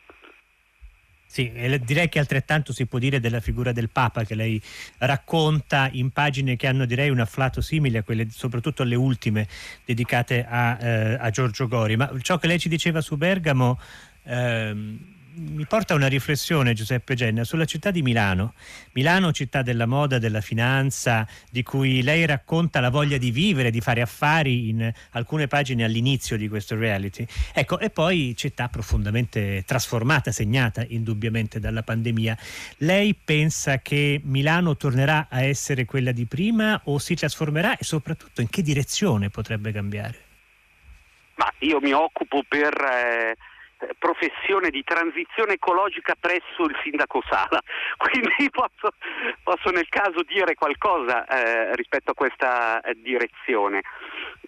Sì, 1.29 1.51
direi 1.83 2.07
che 2.09 2.19
altrettanto 2.19 2.71
si 2.71 2.85
può 2.85 2.99
dire 2.99 3.19
della 3.19 3.41
figura 3.41 3.73
del 3.73 3.89
Papa 3.89 4.23
che 4.23 4.33
lei 4.33 4.59
racconta 4.99 5.89
in 5.91 6.09
pagine 6.11 6.55
che 6.55 6.67
hanno 6.67 6.85
direi 6.85 7.09
un 7.09 7.19
afflato 7.19 7.59
simile 7.61 7.99
a 7.99 8.03
quelle, 8.03 8.27
soprattutto 8.31 8.81
alle 8.81 8.95
ultime 8.95 9.47
dedicate 9.85 10.45
a, 10.47 10.77
eh, 10.81 11.17
a 11.19 11.29
Giorgio 11.29 11.67
Gori. 11.67 11.97
Ma 11.97 12.09
ciò 12.21 12.37
che 12.37 12.47
lei 12.47 12.57
ci 12.57 12.69
diceva 12.69 13.01
su 13.01 13.17
Bergamo 13.17 13.77
ehm, 14.23 15.15
mi 15.37 15.65
porta 15.65 15.93
a 15.93 15.97
una 15.97 16.07
riflessione, 16.07 16.73
Giuseppe 16.73 17.13
Genna, 17.13 17.43
sulla 17.43 17.65
città 17.65 17.91
di 17.91 18.01
Milano. 18.01 18.53
Milano, 18.93 19.31
città 19.31 19.61
della 19.61 19.85
moda, 19.85 20.17
della 20.17 20.41
finanza, 20.41 21.27
di 21.49 21.61
cui 21.63 22.01
lei 22.01 22.25
racconta 22.25 22.79
la 22.79 22.89
voglia 22.89 23.17
di 23.17 23.29
vivere, 23.29 23.69
di 23.69 23.79
fare 23.79 24.01
affari 24.01 24.69
in 24.69 24.91
alcune 25.11 25.47
pagine 25.47 25.83
all'inizio 25.83 26.37
di 26.37 26.47
questo 26.47 26.75
reality. 26.75 27.25
Ecco, 27.53 27.79
e 27.79 27.89
poi 27.89 28.33
città 28.35 28.67
profondamente 28.67 29.63
trasformata, 29.65 30.31
segnata 30.31 30.83
indubbiamente 30.87 31.59
dalla 31.59 31.83
pandemia. 31.83 32.37
Lei 32.77 33.13
pensa 33.13 33.79
che 33.79 34.19
Milano 34.23 34.75
tornerà 34.75 35.27
a 35.29 35.43
essere 35.43 35.85
quella 35.85 36.11
di 36.11 36.25
prima 36.25 36.81
o 36.85 36.97
si 36.97 37.13
trasformerà 37.15 37.77
e 37.77 37.83
soprattutto 37.83 38.41
in 38.41 38.49
che 38.49 38.63
direzione 38.63 39.29
potrebbe 39.29 39.71
cambiare? 39.71 40.25
Ma 41.35 41.53
io 41.59 41.79
mi 41.79 41.91
occupo 41.91 42.43
per... 42.47 42.73
Eh 42.73 43.35
professione 43.99 44.69
di 44.69 44.83
transizione 44.83 45.53
ecologica 45.53 46.15
presso 46.19 46.63
il 46.63 46.75
sindaco 46.83 47.21
Sala, 47.29 47.61
quindi 47.97 48.49
posso, 48.49 48.93
posso 49.43 49.69
nel 49.69 49.87
caso 49.89 50.23
dire 50.23 50.55
qualcosa 50.55 51.25
eh, 51.25 51.75
rispetto 51.75 52.11
a 52.11 52.15
questa 52.15 52.81
eh, 52.81 52.95
direzione. 52.95 53.81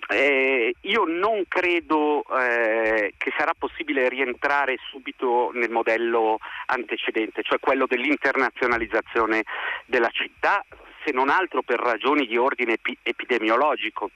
Eh, 0.07 0.73
io 0.81 1.03
non 1.05 1.43
credo 1.47 2.23
eh, 2.23 3.13
che 3.17 3.33
sarà 3.37 3.53
possibile 3.57 4.09
rientrare 4.09 4.77
subito 4.89 5.51
nel 5.53 5.69
modello 5.69 6.39
antecedente, 6.67 7.43
cioè 7.43 7.59
quello 7.59 7.85
dell'internazionalizzazione 7.85 9.43
della 9.85 10.09
città, 10.09 10.65
se 11.05 11.11
non 11.11 11.29
altro 11.29 11.61
per 11.61 11.79
ragioni 11.79 12.25
di 12.25 12.37
ordine 12.37 12.73
epi- 12.73 12.97
epidemiologico 13.03 14.09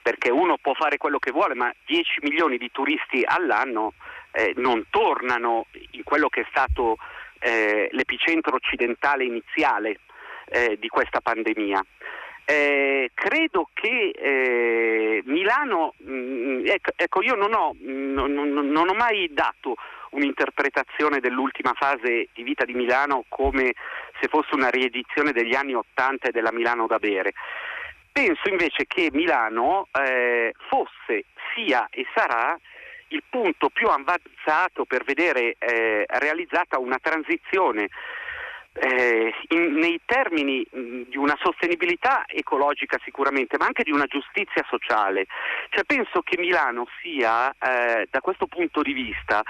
perché 0.00 0.30
uno 0.30 0.56
può 0.56 0.72
fare 0.72 0.96
quello 0.96 1.18
che 1.18 1.32
vuole, 1.32 1.54
ma 1.54 1.70
10 1.84 2.20
milioni 2.22 2.56
di 2.56 2.70
turisti 2.70 3.22
all'anno 3.26 3.92
eh, 4.32 4.52
non 4.56 4.86
tornano 4.90 5.66
in 5.92 6.02
quello 6.02 6.28
che 6.28 6.42
è 6.42 6.46
stato 6.50 6.96
eh, 7.40 7.88
l'epicentro 7.92 8.56
occidentale 8.56 9.24
iniziale 9.24 10.00
eh, 10.46 10.76
di 10.78 10.88
questa 10.88 11.20
pandemia. 11.20 11.84
Eh, 12.44 13.10
credo 13.12 13.68
che 13.74 14.10
eh, 14.14 15.22
Milano, 15.26 15.92
mh, 15.98 16.12
mm, 16.12 16.66
ecco, 16.66 16.90
ecco, 16.96 17.22
io 17.22 17.34
non 17.34 17.52
ho, 17.52 17.76
non, 17.78 18.32
non 18.32 18.88
ho 18.88 18.94
mai 18.94 19.28
dato 19.30 19.74
un'interpretazione 20.12 21.20
dell'ultima 21.20 21.74
fase 21.74 22.28
di 22.32 22.42
vita 22.42 22.64
di 22.64 22.72
Milano 22.72 23.24
come 23.28 23.74
se 24.18 24.28
fosse 24.28 24.54
una 24.54 24.70
riedizione 24.70 25.32
degli 25.32 25.54
anni 25.54 25.74
Ottanta 25.74 26.28
e 26.28 26.32
della 26.32 26.52
Milano 26.52 26.86
da 26.86 26.98
bere. 26.98 27.34
Penso 28.10 28.48
invece 28.48 28.86
che 28.86 29.10
Milano 29.12 29.88
eh, 29.92 30.54
fosse, 30.68 31.24
sia 31.54 31.86
e 31.90 32.06
sarà 32.14 32.58
il 33.08 33.22
punto 33.28 33.68
più 33.68 33.88
avanzato 33.88 34.84
per 34.84 35.04
vedere 35.04 35.56
eh, 35.58 36.04
realizzata 36.06 36.78
una 36.78 36.98
transizione 37.00 37.88
eh, 38.80 39.32
in, 39.48 39.72
nei 39.74 40.00
termini 40.04 40.64
mh, 40.70 41.02
di 41.08 41.16
una 41.16 41.36
sostenibilità 41.40 42.24
ecologica 42.26 42.98
sicuramente, 43.02 43.56
ma 43.58 43.66
anche 43.66 43.82
di 43.82 43.90
una 43.90 44.06
giustizia 44.06 44.64
sociale. 44.68 45.26
Cioè, 45.70 45.84
penso 45.84 46.22
che 46.22 46.38
Milano 46.38 46.86
sia, 47.02 47.50
eh, 47.50 48.06
da 48.10 48.20
questo 48.20 48.46
punto 48.46 48.82
di 48.82 48.92
vista, 48.92 49.42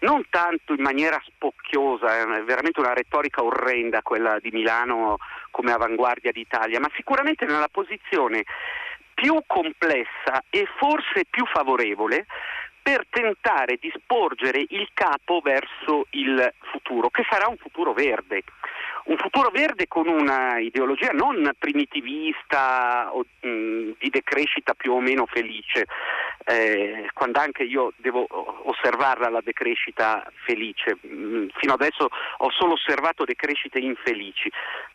non 0.00 0.24
tanto 0.28 0.74
in 0.74 0.82
maniera 0.82 1.20
spocchiosa, 1.24 2.20
è 2.20 2.42
veramente 2.42 2.80
una 2.80 2.92
retorica 2.92 3.42
orrenda 3.42 4.02
quella 4.02 4.38
di 4.38 4.50
Milano 4.50 5.16
come 5.50 5.72
avanguardia 5.72 6.32
d'Italia, 6.32 6.80
ma 6.80 6.90
sicuramente 6.94 7.46
nella 7.46 7.68
posizione 7.70 8.44
più 9.14 9.40
complessa 9.46 10.42
e 10.50 10.66
forse 10.76 11.24
più 11.30 11.46
favorevole 11.46 12.26
per 12.84 13.06
tentare 13.08 13.78
di 13.80 13.90
sporgere 13.96 14.62
il 14.68 14.90
capo 14.92 15.40
verso 15.42 16.06
il 16.10 16.52
futuro, 16.70 17.08
che 17.08 17.24
sarà 17.30 17.48
un 17.48 17.56
futuro 17.56 17.94
verde 17.94 18.42
un 19.04 19.16
futuro 19.18 19.50
verde 19.50 19.86
con 19.86 20.08
una 20.08 20.58
ideologia 20.58 21.10
non 21.10 21.50
primitivista 21.58 23.10
o 23.12 23.24
mh, 23.40 23.48
mm, 23.48 23.90
di 23.98 24.10
decrescita 24.10 24.74
più 24.74 24.92
o 24.92 25.00
meno 25.00 25.26
felice, 25.26 25.86
eh, 26.46 27.08
quando 27.12 27.38
anche 27.38 27.64
io 27.64 27.92
devo 27.96 28.26
osservarla 28.64 29.28
la 29.28 29.40
decrescita 29.42 30.24
felice. 30.46 30.96
Mh, 31.00 31.36
mm, 31.36 31.46
fino 31.56 31.74
adesso 31.74 32.08
ho 32.38 32.50
solo 32.50 32.72
osservato 32.72 33.24
decrescite 33.24 33.78
infelici, 33.78 34.50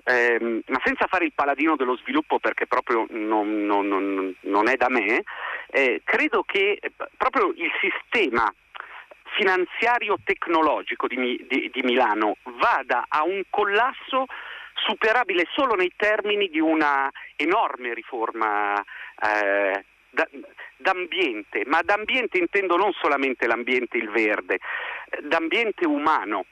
eh, 0.06 0.62
ma 0.65 0.82
senza 0.84 1.06
fare 1.08 1.26
il 1.26 1.34
paladino 1.34 1.76
dello 1.76 1.98
sviluppo 1.98 2.39
perché 2.39 2.65
proprio 2.65 3.06
non, 3.10 3.65
non, 3.65 3.88
non, 3.88 4.34
non 4.41 4.69
è 4.69 4.76
da 4.76 4.89
me, 4.89 5.24
eh, 5.67 6.02
credo 6.04 6.43
che 6.43 6.80
proprio 7.15 7.54
il 7.56 7.72
sistema 7.80 8.52
finanziario 9.36 10.18
tecnologico 10.24 11.08
di, 11.08 11.46
di, 11.48 11.70
di 11.72 11.82
Milano 11.84 12.38
vada 12.44 13.06
a 13.08 13.24
un 13.24 13.44
collasso 13.50 14.26
superabile 14.74 15.46
solo 15.52 15.76
nei 15.76 15.92
termini 15.96 16.48
di 16.48 16.60
una 16.60 17.10
enorme 17.36 17.94
riforma 17.94 18.82
eh, 19.22 19.84
d'ambiente, 20.78 21.63
ma 21.65 21.82
d'ambiente 21.84 22.38
intendo 22.38 22.76
non 22.78 22.92
solamente 22.94 23.48
l'ambiente, 23.48 23.98
il 23.98 24.10
verde, 24.10 24.60
d'ambiente 25.22 25.86
umano. 25.86 26.46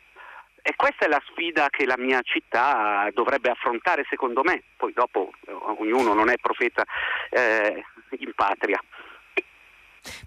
e 0.61 0.73
questa 0.75 1.05
è 1.05 1.07
la 1.07 1.21
sfida 1.31 1.69
che 1.69 1.85
la 1.85 1.97
mia 1.97 2.19
città 2.23 3.09
dovrebbe 3.13 3.49
affrontare 3.49 4.05
secondo 4.09 4.43
me, 4.43 4.63
poi 4.75 4.91
dopo 4.91 5.31
eh, 5.47 5.51
ognuno 5.51 6.13
non 6.13 6.29
è 6.29 6.35
profeta 6.37 6.83
eh, 7.29 7.83
in 8.19 8.33
patria. 8.35 8.81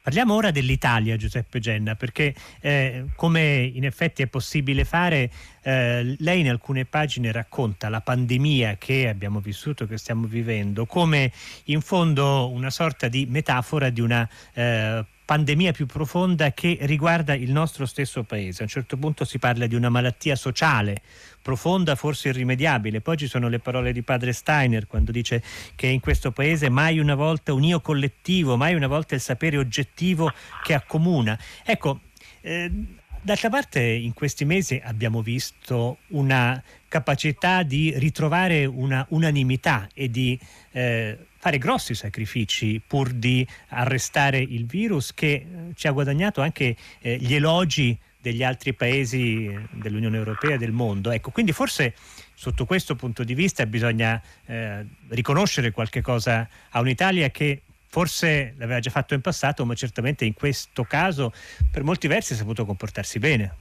Parliamo 0.02 0.34
ora 0.34 0.50
dell'Italia, 0.50 1.16
Giuseppe 1.16 1.58
Genna, 1.60 1.94
perché 1.94 2.34
eh, 2.60 3.06
come 3.16 3.62
in 3.62 3.84
effetti 3.84 4.22
è 4.22 4.26
possibile 4.26 4.84
fare, 4.84 5.30
eh, 5.62 6.16
lei 6.18 6.40
in 6.40 6.48
alcune 6.48 6.84
pagine 6.84 7.32
racconta 7.32 7.88
la 7.88 8.00
pandemia 8.00 8.76
che 8.76 9.08
abbiamo 9.08 9.40
vissuto, 9.40 9.86
che 9.86 9.98
stiamo 9.98 10.26
vivendo, 10.26 10.86
come 10.86 11.32
in 11.64 11.80
fondo 11.80 12.50
una 12.50 12.70
sorta 12.70 13.08
di 13.08 13.26
metafora 13.28 13.90
di 13.90 14.00
una 14.00 14.28
eh, 14.54 15.04
pandemia 15.30 15.70
più 15.70 15.86
profonda 15.86 16.50
che 16.50 16.76
riguarda 16.80 17.34
il 17.34 17.52
nostro 17.52 17.86
stesso 17.86 18.24
paese. 18.24 18.62
A 18.62 18.64
un 18.64 18.68
certo 18.68 18.96
punto 18.96 19.24
si 19.24 19.38
parla 19.38 19.68
di 19.68 19.76
una 19.76 19.88
malattia 19.88 20.34
sociale 20.34 21.02
profonda, 21.40 21.94
forse 21.94 22.30
irrimediabile. 22.30 23.00
Poi 23.00 23.16
ci 23.16 23.28
sono 23.28 23.46
le 23.46 23.60
parole 23.60 23.92
di 23.92 24.02
padre 24.02 24.32
Steiner 24.32 24.88
quando 24.88 25.12
dice 25.12 25.40
che 25.76 25.86
in 25.86 26.00
questo 26.00 26.32
paese 26.32 26.68
mai 26.68 26.98
una 26.98 27.14
volta 27.14 27.52
un 27.52 27.62
io 27.62 27.80
collettivo, 27.80 28.56
mai 28.56 28.74
una 28.74 28.88
volta 28.88 29.14
il 29.14 29.20
sapere 29.20 29.56
oggettivo 29.56 30.32
che 30.64 30.74
accomuna. 30.74 31.38
Ecco, 31.64 32.00
eh, 32.40 32.98
D'altra 33.22 33.50
parte 33.50 33.82
in 33.82 34.14
questi 34.14 34.46
mesi 34.46 34.80
abbiamo 34.82 35.20
visto 35.20 35.98
una 36.08 36.60
capacità 36.88 37.62
di 37.62 37.92
ritrovare 37.98 38.64
una 38.64 39.04
unanimità 39.10 39.86
e 39.92 40.10
di 40.10 40.40
eh, 40.72 41.18
fare 41.40 41.56
grossi 41.56 41.94
sacrifici 41.94 42.80
pur 42.86 43.10
di 43.10 43.46
arrestare 43.68 44.38
il 44.38 44.66
virus 44.66 45.14
che 45.14 45.32
eh, 45.32 45.46
ci 45.74 45.86
ha 45.86 45.90
guadagnato 45.90 46.42
anche 46.42 46.76
eh, 47.00 47.16
gli 47.16 47.34
elogi 47.34 47.98
degli 48.20 48.44
altri 48.44 48.74
paesi 48.74 49.46
eh, 49.46 49.60
dell'Unione 49.70 50.18
Europea 50.18 50.56
e 50.56 50.58
del 50.58 50.72
mondo. 50.72 51.10
Ecco, 51.10 51.30
quindi 51.30 51.52
forse 51.52 51.94
sotto 52.34 52.66
questo 52.66 52.94
punto 52.94 53.24
di 53.24 53.32
vista 53.32 53.64
bisogna 53.64 54.20
eh, 54.44 54.84
riconoscere 55.08 55.70
qualche 55.70 56.02
cosa 56.02 56.46
a 56.68 56.80
un'Italia 56.80 57.30
che 57.30 57.62
forse 57.88 58.54
l'aveva 58.58 58.80
già 58.80 58.90
fatto 58.90 59.14
in 59.14 59.22
passato, 59.22 59.64
ma 59.64 59.74
certamente 59.74 60.26
in 60.26 60.34
questo 60.34 60.84
caso 60.84 61.32
per 61.72 61.84
molti 61.84 62.06
versi 62.06 62.34
ha 62.34 62.36
saputo 62.36 62.66
comportarsi 62.66 63.18
bene. 63.18 63.54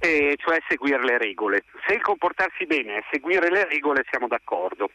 Eh, 0.00 0.34
cioè 0.38 0.58
seguire 0.68 1.04
le 1.04 1.18
regole. 1.18 1.62
Se 1.86 1.94
il 1.94 2.00
comportarsi 2.00 2.66
bene 2.66 2.98
è 2.98 3.04
seguire 3.12 3.48
le 3.48 3.64
regole 3.68 4.04
siamo 4.10 4.26
d'accordo. 4.26 4.90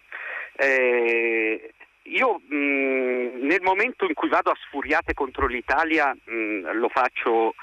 Eh, 0.56 1.74
io 2.04 2.42
mh, 2.48 2.56
mm, 2.56 3.46
nel 3.46 3.62
momento 3.62 4.06
in 4.06 4.14
cui 4.14 4.30
vado 4.30 4.52
a 4.52 4.58
sfuriate 4.66 5.14
contro 5.14 5.48
l'Italia 5.48 6.14
mh, 6.14 6.34
mm, 6.34 6.66
lo 6.74 6.90
faccio 6.90 7.56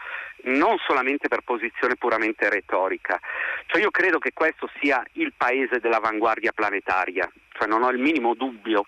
non 0.42 0.79
solamente 0.87 1.29
per 1.29 1.42
posizione 1.42 1.96
puramente 1.96 2.48
retorica, 2.48 3.20
cioè 3.66 3.83
io 3.83 3.90
credo 3.90 4.18
che 4.18 4.33
questo 4.33 4.70
sia 4.81 5.05
il 5.12 5.35
paese 5.37 5.81
dell'avanguardia 5.81 6.53
planetaria, 6.53 7.31
cioè 7.53 7.68
non 7.68 7.83
ho 7.83 7.90
il 7.90 7.98
minimo 7.98 8.35
dubbio, 8.35 8.87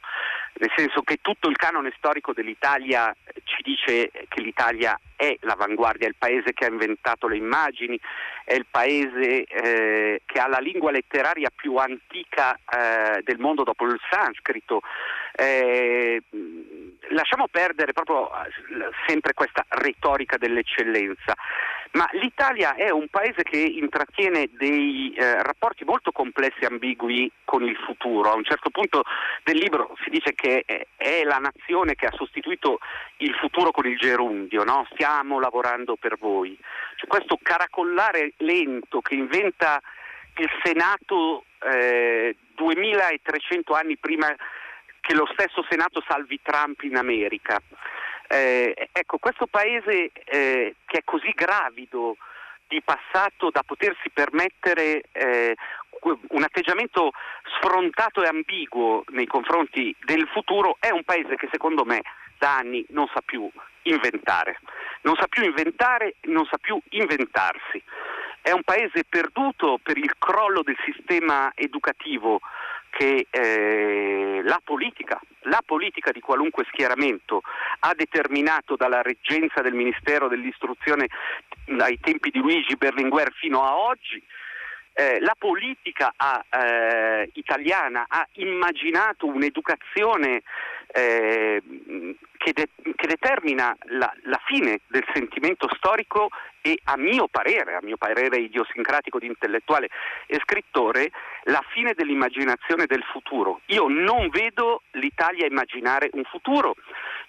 nel 0.54 0.70
senso 0.76 1.02
che 1.02 1.18
tutto 1.20 1.48
il 1.48 1.56
canone 1.56 1.92
storico 1.96 2.32
dell'Italia 2.32 3.14
ci 3.44 3.62
dice 3.62 4.10
che 4.28 4.40
l'Italia 4.40 4.98
è 5.16 5.36
l'avanguardia, 5.40 6.06
è 6.06 6.10
il 6.10 6.16
paese 6.18 6.52
che 6.52 6.64
ha 6.64 6.68
inventato 6.68 7.26
le 7.26 7.36
immagini, 7.36 7.98
è 8.44 8.54
il 8.54 8.66
paese 8.70 9.44
eh, 9.44 10.22
che 10.24 10.38
ha 10.38 10.48
la 10.48 10.58
lingua 10.58 10.90
letteraria 10.90 11.50
più 11.54 11.76
antica 11.76 12.54
eh, 12.54 13.22
del 13.22 13.38
mondo 13.38 13.62
dopo 13.62 13.86
il 13.86 13.98
sanscrito. 14.10 14.82
Eh, 15.34 16.22
lasciamo 17.10 17.48
perdere 17.48 17.92
proprio 17.92 18.30
eh, 18.34 18.50
sempre 19.06 19.32
questa 19.32 19.64
retorica 19.68 20.36
dell'eccellenza, 20.36 21.34
ma 21.92 22.08
l'Italia 22.12 22.74
è 22.74 22.90
un 22.90 23.08
paese 23.08 23.42
che 23.42 23.58
intrattiene 23.58 24.48
dei 24.52 25.12
eh, 25.14 25.42
rapporti 25.42 25.84
molto 25.84 26.10
complessi 26.10 26.60
e 26.60 26.66
ambigui 26.66 27.30
con 27.44 27.62
il 27.64 27.76
futuro. 27.76 28.30
A 28.30 28.34
un 28.34 28.44
certo 28.44 28.70
punto 28.70 29.02
del 29.44 29.58
libro 29.58 29.94
si 30.02 30.08
dice 30.08 30.32
che 30.32 30.64
è 30.96 31.22
la 31.24 31.36
nazione 31.36 31.94
che 31.94 32.06
ha 32.06 32.12
sostituito 32.12 32.78
il 33.18 33.34
futuro 33.34 33.72
con 33.72 33.86
il 33.86 33.98
gerundio, 33.98 34.64
no? 34.64 34.86
stiamo 34.92 35.38
lavorando 35.38 35.96
per 35.96 36.16
voi. 36.18 36.58
Cioè, 36.96 37.08
questo 37.08 37.38
caracollare 37.42 38.32
lento 38.38 39.00
che 39.00 39.14
inventa 39.14 39.80
il 40.36 40.50
Senato 40.62 41.44
eh, 41.60 42.36
2300 42.54 43.74
anni 43.74 43.98
prima 43.98 44.34
che 45.00 45.14
lo 45.14 45.28
stesso 45.32 45.64
Senato 45.68 46.02
salvi 46.06 46.40
Trump 46.42 46.80
in 46.82 46.96
America. 46.96 47.60
Eh, 48.28 48.88
ecco, 48.92 49.18
questo 49.18 49.46
paese 49.46 50.10
eh, 50.24 50.74
che 50.86 50.98
è 50.98 51.04
così 51.04 51.30
gravido 51.34 52.16
di 52.68 52.80
passato 52.82 53.50
da 53.50 53.62
potersi 53.62 54.08
permettere 54.10 55.02
eh, 55.12 55.54
un 56.28 56.42
atteggiamento 56.42 57.10
sfrontato 57.56 58.22
e 58.22 58.28
ambiguo 58.28 59.04
nei 59.08 59.26
confronti 59.26 59.94
del 60.04 60.26
futuro 60.32 60.76
è 60.80 60.90
un 60.90 61.04
paese 61.04 61.36
che 61.36 61.48
secondo 61.52 61.84
me 61.84 62.02
da 62.38 62.56
anni 62.56 62.84
non 62.88 63.06
sa 63.12 63.20
più 63.20 63.48
inventare, 63.82 64.58
non 65.02 65.14
sa 65.16 65.26
più 65.28 65.44
inventare, 65.44 66.16
non 66.22 66.44
sa 66.46 66.58
più 66.58 66.80
inventarsi. 66.90 67.82
È 68.40 68.50
un 68.50 68.62
paese 68.64 69.04
perduto 69.08 69.78
per 69.80 69.96
il 69.96 70.12
crollo 70.18 70.62
del 70.62 70.76
sistema 70.84 71.52
educativo 71.54 72.40
che 72.92 73.26
eh, 73.30 74.42
la 74.44 74.60
politica, 74.62 75.18
la 75.44 75.62
politica 75.64 76.12
di 76.12 76.20
qualunque 76.20 76.66
schieramento 76.68 77.40
ha 77.80 77.94
determinato 77.94 78.76
dalla 78.76 79.00
reggenza 79.00 79.62
del 79.62 79.72
Ministero 79.72 80.28
dell'Istruzione 80.28 81.08
ai 81.78 81.98
tempi 82.00 82.30
di 82.30 82.38
Luigi 82.38 82.76
Berlinguer 82.76 83.32
fino 83.32 83.62
a 83.62 83.76
oggi, 83.78 84.22
eh, 84.92 85.20
la 85.20 85.34
politica 85.38 86.12
eh, 86.50 87.30
italiana 87.32 88.04
ha 88.06 88.28
immaginato 88.34 89.26
un'educazione 89.26 90.42
eh, 90.92 91.62
che, 92.36 92.52
de- 92.52 92.68
che, 92.94 93.06
determina 93.06 93.74
la, 93.86 94.12
la, 94.24 94.40
fine 94.44 94.80
del 94.88 95.04
sentimento 95.14 95.68
storico 95.74 96.28
e 96.60 96.78
a 96.84 96.96
mio 96.96 97.28
parere, 97.28 97.74
a 97.74 97.82
mio 97.82 97.96
parere 97.96 98.38
idiosincratico 98.38 99.18
di 99.18 99.26
intellettuale 99.26 99.88
e 100.26 100.38
scrittore, 100.42 101.10
la 101.44 101.64
fine 101.72 101.94
dell'immaginazione 101.94 102.86
del 102.86 103.02
futuro. 103.04 103.60
Io 103.66 103.88
non 103.88 104.28
vedo 104.28 104.82
l'Italia 104.92 105.46
immaginare 105.46 106.10
un 106.12 106.24
futuro, 106.24 106.74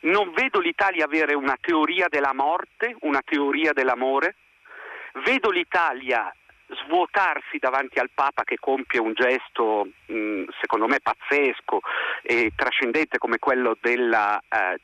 non 0.02 0.32
vedo 0.34 0.60
l'Italia 0.60 1.06
avere 1.06 1.34
una 1.34 1.58
teoria 1.60 2.08
della 2.10 2.34
morte, 2.34 2.95
una 3.02 3.21
teoria 3.23 3.71
dell'amore, 3.71 4.36
vedo 5.23 5.52
l'Italia 5.52 6.34
svuotarsi 6.67 7.58
davanti 7.60 7.99
al 7.99 8.10
Papa 8.13 8.43
che 8.43 8.58
compie 8.60 8.99
un 8.99 9.13
gesto 9.13 9.88
mh, 10.06 10.45
secondo 10.60 10.88
me 10.88 10.99
pazzesco 11.02 11.80
e 12.21 12.52
trascendente 12.56 13.17
come 13.17 13.39
quello 13.39 13.78
della 13.80 14.41
eh, 14.49 14.80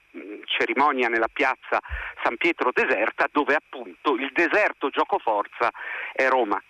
cerimonia 0.46 1.08
nella 1.08 1.30
piazza 1.32 1.80
San 2.24 2.38
Pietro 2.38 2.72
deserta 2.74 3.28
dove 3.32 3.56
appunto 3.56 4.15
il 4.15 4.32
deserto 4.34 4.89
giocoforza 4.89 5.72
è 6.13 6.28
Roma. 6.28 6.62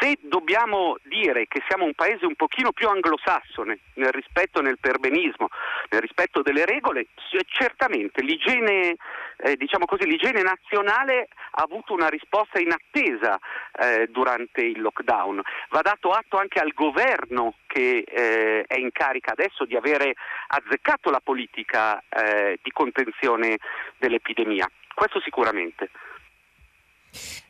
Se 0.00 0.18
dobbiamo 0.20 0.96
dire 1.04 1.46
che 1.46 1.62
siamo 1.68 1.84
un 1.84 1.94
paese 1.94 2.26
un 2.26 2.34
pochino 2.34 2.72
più 2.72 2.88
anglosassone 2.88 3.78
nel 3.94 4.10
rispetto 4.10 4.60
nel 4.60 4.78
perbenismo, 4.80 5.48
nel 5.90 6.00
rispetto 6.00 6.42
delle 6.42 6.66
regole, 6.66 7.06
certamente 7.46 8.20
l'igiene, 8.22 8.96
eh, 9.38 9.56
diciamo 9.56 9.84
così, 9.84 10.06
l'igiene 10.06 10.42
nazionale 10.42 11.28
ha 11.52 11.62
avuto 11.62 11.92
una 11.92 12.08
risposta 12.08 12.58
inattesa 12.60 13.38
eh, 13.80 14.08
durante 14.10 14.62
il 14.62 14.80
lockdown. 14.80 15.40
Va 15.70 15.80
dato 15.82 16.10
atto 16.10 16.38
anche 16.38 16.58
al 16.58 16.72
governo 16.72 17.54
che 17.66 18.04
eh, 18.06 18.64
è 18.66 18.78
in 18.78 18.90
carica 18.92 19.32
adesso 19.32 19.64
di 19.64 19.76
avere 19.76 20.14
azzeccato 20.48 21.10
la 21.10 21.20
politica 21.22 22.02
eh, 22.08 22.58
di 22.62 22.70
contenzione 22.70 23.58
dell'epidemia. 23.98 24.68
Questo 24.94 25.20
sicuramente. 25.20 25.90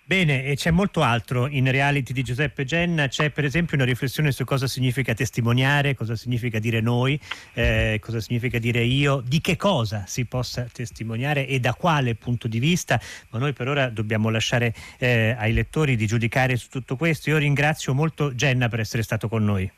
Bene, 0.08 0.44
e 0.44 0.54
c'è 0.54 0.70
molto 0.70 1.02
altro 1.02 1.48
in 1.48 1.68
reality 1.68 2.12
di 2.12 2.22
Giuseppe 2.22 2.62
Genna, 2.64 3.08
c'è 3.08 3.30
per 3.30 3.44
esempio 3.44 3.74
una 3.74 3.84
riflessione 3.84 4.30
su 4.30 4.44
cosa 4.44 4.68
significa 4.68 5.14
testimoniare, 5.14 5.96
cosa 5.96 6.14
significa 6.14 6.60
dire 6.60 6.80
noi, 6.80 7.18
eh, 7.54 7.98
cosa 8.00 8.20
significa 8.20 8.60
dire 8.60 8.82
io, 8.82 9.20
di 9.20 9.40
che 9.40 9.56
cosa 9.56 10.04
si 10.06 10.24
possa 10.26 10.68
testimoniare 10.72 11.48
e 11.48 11.58
da 11.58 11.74
quale 11.74 12.14
punto 12.14 12.46
di 12.46 12.60
vista, 12.60 13.00
ma 13.30 13.40
noi 13.40 13.52
per 13.52 13.66
ora 13.66 13.88
dobbiamo 13.88 14.30
lasciare 14.30 14.72
eh, 15.00 15.34
ai 15.36 15.52
lettori 15.52 15.96
di 15.96 16.06
giudicare 16.06 16.54
su 16.54 16.68
tutto 16.68 16.94
questo. 16.94 17.30
Io 17.30 17.38
ringrazio 17.38 17.92
molto 17.92 18.32
Genna 18.32 18.68
per 18.68 18.78
essere 18.78 19.02
stato 19.02 19.26
con 19.26 19.44
noi. 19.44 19.68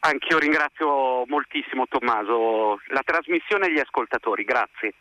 Anch'io 0.00 0.38
ringrazio 0.40 1.24
moltissimo 1.26 1.86
Tommaso, 1.86 2.80
la 2.88 3.02
trasmissione 3.04 3.68
e 3.68 3.72
gli 3.74 3.78
ascoltatori, 3.78 4.42
grazie. 4.42 4.94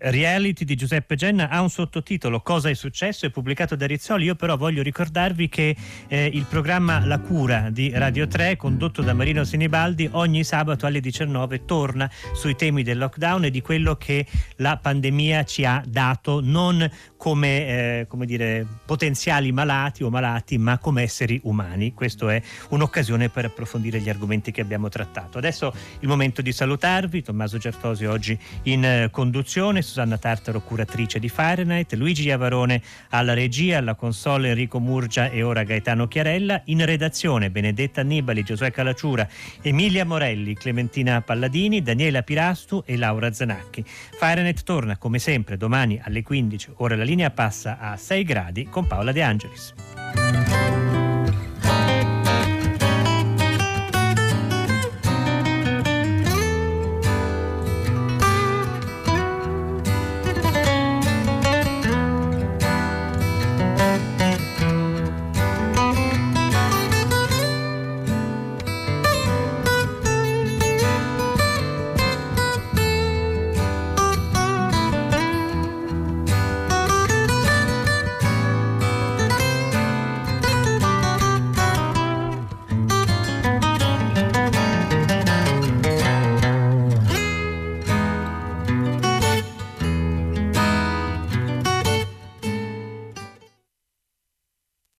Reality 0.00 0.64
di 0.64 0.76
Giuseppe 0.76 1.16
Genna 1.16 1.48
ha 1.48 1.60
un 1.60 1.70
sottotitolo 1.70 2.40
Cosa 2.40 2.68
è 2.68 2.74
successo? 2.74 3.26
è 3.26 3.30
pubblicato 3.30 3.74
da 3.74 3.86
Rizzoli. 3.86 4.24
Io 4.24 4.34
però 4.34 4.56
voglio 4.56 4.82
ricordarvi 4.82 5.48
che 5.48 5.76
eh, 6.06 6.30
il 6.32 6.46
programma 6.48 7.04
La 7.04 7.18
Cura 7.18 7.68
di 7.70 7.90
Radio 7.90 8.26
3, 8.26 8.56
condotto 8.56 9.02
da 9.02 9.12
Marino 9.12 9.44
Sinibaldi, 9.44 10.08
ogni 10.12 10.44
sabato 10.44 10.86
alle 10.86 11.00
19 11.00 11.64
torna 11.64 12.08
sui 12.32 12.54
temi 12.54 12.82
del 12.82 12.98
lockdown 12.98 13.44
e 13.44 13.50
di 13.50 13.60
quello 13.60 13.96
che 13.96 14.26
la 14.56 14.76
pandemia 14.76 15.44
ci 15.44 15.64
ha 15.64 15.82
dato, 15.86 16.40
non 16.42 16.88
come, 17.18 17.66
eh, 17.66 18.06
come 18.08 18.24
dire, 18.24 18.64
potenziali 18.86 19.52
malati 19.52 20.04
o 20.04 20.08
malati, 20.08 20.56
ma 20.56 20.78
come 20.78 21.02
esseri 21.02 21.38
umani. 21.42 21.92
Questa 21.92 22.32
è 22.32 22.40
un'occasione 22.70 23.28
per 23.28 23.44
approfondire 23.44 24.00
gli 24.00 24.08
argomenti 24.08 24.52
che 24.52 24.62
abbiamo 24.62 24.88
trattato. 24.88 25.36
Adesso 25.36 25.74
il 26.00 26.08
momento 26.08 26.40
di 26.40 26.52
salutarvi. 26.52 27.22
Tommaso 27.22 27.58
Certosi 27.58 28.06
oggi 28.06 28.38
in 28.62 28.84
eh, 28.84 29.08
conduzione, 29.10 29.82
Susanna 29.82 30.16
Tartaro 30.16 30.60
curatrice 30.60 31.18
di 31.18 31.28
Fahrenheit, 31.28 31.92
Luigi 31.94 32.22
Iavarone 32.22 32.80
alla 33.10 33.34
regia, 33.34 33.78
alla 33.78 33.94
console 33.94 34.50
Enrico 34.50 34.78
Murgia 34.78 35.28
e 35.28 35.42
ora 35.42 35.64
Gaetano 35.64 36.06
Chiarella, 36.06 36.62
in 36.66 36.84
redazione 36.86 37.50
Benedetta 37.50 38.02
Annibali, 38.02 38.44
Giosuè 38.44 38.70
Calacciura, 38.70 39.28
Emilia 39.62 40.04
Morelli, 40.04 40.54
Clementina 40.54 41.20
Palladini, 41.20 41.82
Daniela 41.82 42.22
Pirastu 42.22 42.82
e 42.86 42.96
Laura 42.96 43.32
Zanacchi. 43.32 43.84
Fahrenheit 43.84 44.62
torna 44.62 44.96
come 44.96 45.18
sempre 45.18 45.56
domani 45.56 46.00
alle 46.00 46.22
15, 46.22 46.74
ora 46.76 46.94
la 46.94 47.06
linea 47.08 47.30
passa 47.30 47.78
a 47.80 47.96
6 47.96 48.22
gradi 48.22 48.68
con 48.68 48.86
Paola 48.86 49.12
De 49.12 49.22
Angelis. 49.22 49.72